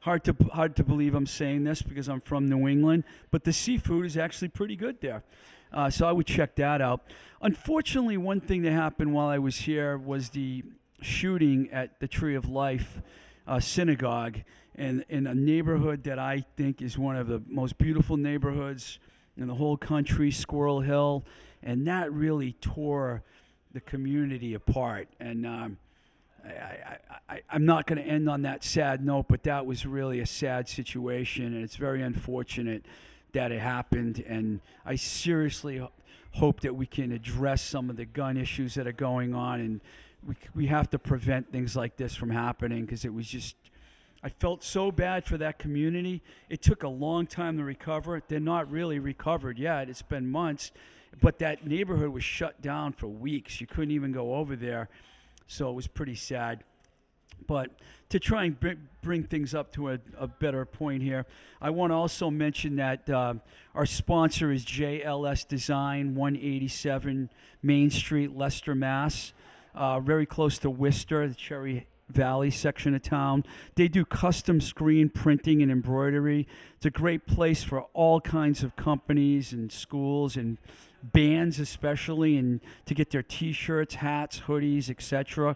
hard 0.00 0.24
to 0.24 0.34
hard 0.52 0.76
to 0.76 0.84
believe 0.84 1.14
I'm 1.14 1.26
saying 1.26 1.64
this 1.64 1.82
because 1.82 2.08
I'm 2.08 2.20
from 2.20 2.48
New 2.48 2.66
England, 2.68 3.04
but 3.30 3.44
the 3.44 3.52
seafood 3.52 4.06
is 4.06 4.16
actually 4.16 4.48
pretty 4.48 4.76
good 4.76 5.00
there. 5.00 5.22
Uh, 5.72 5.90
so 5.90 6.06
I 6.06 6.12
would 6.12 6.26
check 6.26 6.56
that 6.56 6.80
out. 6.80 7.02
Unfortunately, 7.40 8.16
one 8.16 8.40
thing 8.40 8.62
that 8.62 8.72
happened 8.72 9.12
while 9.12 9.28
I 9.28 9.38
was 9.38 9.58
here 9.58 9.96
was 9.96 10.30
the 10.30 10.64
shooting 11.00 11.68
at 11.70 12.00
the 12.00 12.08
Tree 12.08 12.34
of 12.34 12.48
Life 12.48 13.00
uh, 13.46 13.60
synagogue 13.60 14.40
in, 14.74 15.04
in 15.08 15.26
a 15.26 15.34
neighborhood 15.34 16.04
that 16.04 16.18
I 16.18 16.44
think 16.56 16.82
is 16.82 16.98
one 16.98 17.16
of 17.16 17.28
the 17.28 17.42
most 17.46 17.78
beautiful 17.78 18.16
neighborhoods 18.16 18.98
in 19.36 19.46
the 19.46 19.54
whole 19.54 19.76
country, 19.76 20.30
Squirrel 20.30 20.80
Hill. 20.80 21.24
And 21.62 21.86
that 21.86 22.12
really 22.12 22.52
tore 22.60 23.22
the 23.72 23.80
community 23.80 24.54
apart. 24.54 25.08
And 25.20 25.46
um, 25.46 25.78
I, 26.44 26.50
I, 26.50 26.98
I, 27.28 27.40
I'm 27.50 27.64
not 27.64 27.86
going 27.86 28.02
to 28.02 28.08
end 28.08 28.28
on 28.28 28.42
that 28.42 28.64
sad 28.64 29.04
note, 29.04 29.26
but 29.28 29.42
that 29.44 29.66
was 29.66 29.84
really 29.84 30.20
a 30.20 30.26
sad 30.26 30.68
situation, 30.68 31.46
and 31.46 31.62
it's 31.62 31.76
very 31.76 32.02
unfortunate 32.02 32.86
that 33.32 33.52
it 33.52 33.60
happened. 33.60 34.24
And 34.26 34.60
I 34.84 34.96
seriously 34.96 35.86
hope 36.32 36.60
that 36.60 36.74
we 36.74 36.86
can 36.86 37.12
address 37.12 37.62
some 37.62 37.90
of 37.90 37.96
the 37.96 38.04
gun 38.04 38.36
issues 38.36 38.74
that 38.74 38.86
are 38.86 38.92
going 38.92 39.34
on, 39.34 39.60
and 39.60 39.80
we, 40.26 40.36
we 40.54 40.66
have 40.66 40.90
to 40.90 40.98
prevent 40.98 41.50
things 41.52 41.76
like 41.76 41.96
this 41.96 42.14
from 42.14 42.30
happening 42.30 42.84
because 42.84 43.04
it 43.04 43.12
was 43.12 43.26
just. 43.26 43.56
I 44.20 44.30
felt 44.30 44.64
so 44.64 44.90
bad 44.90 45.26
for 45.26 45.38
that 45.38 45.60
community. 45.60 46.22
It 46.48 46.60
took 46.60 46.82
a 46.82 46.88
long 46.88 47.28
time 47.28 47.56
to 47.58 47.62
recover. 47.62 48.20
They're 48.26 48.40
not 48.40 48.68
really 48.68 48.98
recovered 48.98 49.60
yet. 49.60 49.88
It's 49.88 50.02
been 50.02 50.28
months, 50.28 50.72
but 51.22 51.38
that 51.38 51.64
neighborhood 51.64 52.08
was 52.08 52.24
shut 52.24 52.60
down 52.60 52.94
for 52.94 53.06
weeks. 53.06 53.60
You 53.60 53.68
couldn't 53.68 53.92
even 53.92 54.10
go 54.10 54.34
over 54.34 54.56
there, 54.56 54.88
so 55.46 55.70
it 55.70 55.74
was 55.74 55.86
pretty 55.86 56.16
sad. 56.16 56.64
But 57.46 57.70
to 58.10 58.18
try 58.18 58.44
and 58.44 58.78
bring, 59.02 59.24
things 59.24 59.54
up 59.54 59.72
to 59.72 59.90
a, 59.90 59.98
a 60.18 60.26
better 60.26 60.64
point 60.64 61.02
here, 61.02 61.26
I 61.60 61.70
want 61.70 61.90
to 61.90 61.94
also 61.94 62.30
mention 62.30 62.76
that 62.76 63.08
uh, 63.08 63.34
our 63.74 63.86
sponsor 63.86 64.52
is 64.52 64.64
JLS 64.64 65.46
Design, 65.48 66.14
187 66.14 67.30
Main 67.62 67.90
Street, 67.90 68.36
Leicester, 68.36 68.74
Mass. 68.74 69.32
Uh, 69.74 70.00
very 70.00 70.26
close 70.26 70.58
to 70.58 70.70
Worcester, 70.70 71.28
the 71.28 71.34
Cherry 71.34 71.86
Valley 72.08 72.50
section 72.50 72.94
of 72.94 73.02
town. 73.02 73.44
They 73.74 73.86
do 73.86 74.04
custom 74.04 74.60
screen 74.60 75.08
printing 75.10 75.62
and 75.62 75.70
embroidery. 75.70 76.48
It's 76.76 76.86
a 76.86 76.90
great 76.90 77.26
place 77.26 77.62
for 77.62 77.82
all 77.92 78.20
kinds 78.20 78.62
of 78.62 78.76
companies 78.76 79.52
and 79.52 79.70
schools 79.70 80.36
and 80.36 80.56
bands, 81.02 81.60
especially, 81.60 82.36
and 82.36 82.60
to 82.86 82.94
get 82.94 83.10
their 83.10 83.22
T-shirts, 83.22 83.96
hats, 83.96 84.42
hoodies, 84.46 84.88
etc. 84.88 85.54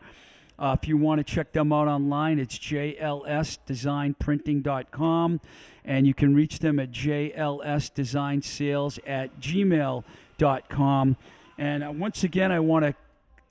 Uh, 0.63 0.77
if 0.81 0.87
you 0.87 0.97
want 0.97 1.19
to 1.19 1.25
check 1.25 1.53
them 1.53 1.73
out 1.73 1.89
online, 1.89 2.39
it's 2.39 2.57
jlsdesignprinting.com, 2.57 5.41
and 5.85 6.07
you 6.07 6.15
can 6.15 6.37
reach 6.37 6.61
them 6.61 6.79
at 6.79 6.93
jlsdesignsales 6.93 9.01
at 9.05 9.41
gmail.com. 9.41 11.17
And 11.59 11.83
uh, 11.83 11.91
once 11.91 12.23
again, 12.23 12.53
I 12.53 12.61
want 12.61 12.85
to 12.85 12.95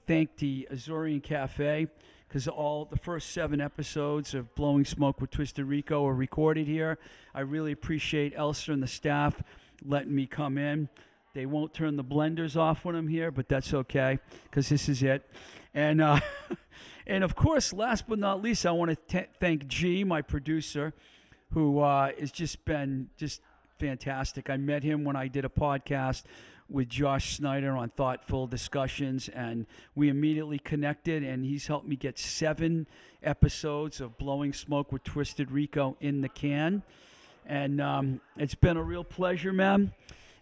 thank 0.08 0.38
the 0.38 0.70
Azorian 0.72 1.22
Cafe 1.22 1.88
because 2.30 2.48
all 2.48 2.86
the 2.86 2.96
first 2.96 3.32
seven 3.32 3.60
episodes 3.60 4.34
of 4.34 4.56
Blowing 4.56 4.86
Smoke 4.86 5.20
with 5.20 5.32
Twisted 5.32 5.66
Rico 5.66 6.08
are 6.08 6.16
recorded 6.16 6.66
here. 6.66 6.98
I 7.36 7.42
really 7.42 7.74
appreciate 7.74 8.32
Elster 8.38 8.72
and 8.72 8.82
the 8.82 8.88
staff 8.88 9.44
letting 9.86 10.16
me 10.16 10.28
come 10.28 10.58
in. 10.58 10.88
They 11.34 11.46
won't 11.46 11.74
turn 11.74 11.98
the 11.98 12.06
blenders 12.06 12.56
off 12.56 12.86
when 12.86 12.96
I'm 12.96 13.10
here, 13.10 13.32
but 13.32 13.50
that's 13.50 13.74
okay 13.74 14.20
because 14.46 14.70
this 14.70 14.88
is 14.88 15.04
it. 15.04 15.30
And 15.74 16.02
uh, 16.02 16.20
and 17.08 17.24
of 17.24 17.36
course, 17.36 17.74
last 17.74 18.08
but 18.08 18.20
not 18.20 18.42
least, 18.42 18.66
I 18.66 18.72
want 18.72 18.92
to 18.92 19.22
t- 19.22 19.28
thank 19.40 19.68
G, 19.68 20.04
my 20.04 20.22
producer, 20.22 20.94
who 21.54 21.80
uh, 21.80 22.12
has 22.20 22.32
just 22.32 22.64
been 22.66 23.10
just 23.18 23.42
fantastic. 23.80 24.50
I 24.50 24.58
met 24.58 24.84
him 24.84 25.04
when 25.04 25.16
I 25.16 25.28
did 25.28 25.44
a 25.44 25.50
podcast 25.50 26.24
with 26.70 26.88
Josh 26.88 27.36
Snyder 27.36 27.76
on 27.76 27.90
thoughtful 27.90 28.48
discussions, 28.48 29.28
and 29.30 29.66
we 29.94 30.08
immediately 30.08 30.60
connected. 30.60 31.24
And 31.24 31.44
he's 31.44 31.68
helped 31.68 31.88
me 31.88 31.96
get 31.96 32.18
seven 32.18 32.88
episodes 33.22 34.00
of 34.00 34.18
Blowing 34.18 34.54
Smoke 34.54 34.92
with 34.92 35.04
Twisted 35.04 35.52
Rico 35.52 35.98
in 36.00 36.22
the 36.22 36.30
can, 36.30 36.84
and 37.46 37.82
um, 37.82 38.22
it's 38.38 38.56
been 38.56 38.78
a 38.78 38.84
real 38.84 39.04
pleasure, 39.04 39.52
man. 39.52 39.92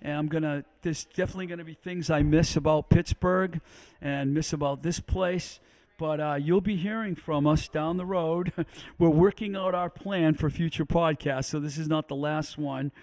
And 0.02 0.14
I'm 0.14 0.28
gonna. 0.28 0.64
There's 0.82 1.06
definitely 1.06 1.48
gonna 1.48 1.66
be 1.66 1.74
things 1.74 2.10
I 2.10 2.22
miss 2.22 2.56
about 2.56 2.90
Pittsburgh, 2.90 3.60
and 4.02 4.34
miss 4.34 4.54
about 4.54 4.84
this 4.84 5.00
place. 5.00 5.60
But 6.00 6.22
uh, 6.22 6.38
you'll 6.42 6.62
be 6.62 6.78
hearing 6.78 7.14
from 7.14 7.46
us 7.46 7.68
down 7.68 7.98
the 7.98 8.06
road. 8.06 8.54
We're 8.98 9.10
working 9.10 9.58
out 9.58 9.76
our 9.76 9.90
plan 9.90 10.34
for 10.34 10.50
future 10.50 10.86
podcasts, 10.86 11.46
so 11.46 11.60
this 11.60 11.78
is 11.78 11.90
not 11.90 12.08
the 12.08 12.16
last 12.16 12.58
one. 12.58 12.94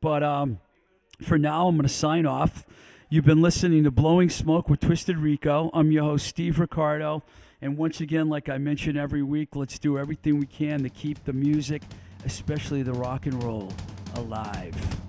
But 0.00 0.22
um, 0.22 0.60
for 1.20 1.38
now, 1.38 1.66
I'm 1.66 1.74
going 1.74 1.88
to 1.88 1.92
sign 1.92 2.24
off. 2.24 2.64
You've 3.10 3.24
been 3.24 3.42
listening 3.42 3.82
to 3.82 3.90
Blowing 3.90 4.30
Smoke 4.30 4.68
with 4.70 4.78
Twisted 4.78 5.18
Rico. 5.18 5.70
I'm 5.74 5.90
your 5.90 6.04
host, 6.04 6.28
Steve 6.28 6.60
Ricardo. 6.60 7.24
And 7.60 7.76
once 7.76 8.00
again, 8.00 8.28
like 8.28 8.48
I 8.48 8.58
mention 8.58 8.96
every 8.96 9.24
week, 9.24 9.56
let's 9.56 9.80
do 9.80 9.98
everything 9.98 10.38
we 10.38 10.46
can 10.46 10.84
to 10.84 10.88
keep 10.88 11.24
the 11.24 11.32
music, 11.32 11.82
especially 12.24 12.84
the 12.84 12.92
rock 12.92 13.26
and 13.26 13.42
roll, 13.42 13.72
alive. 14.14 15.05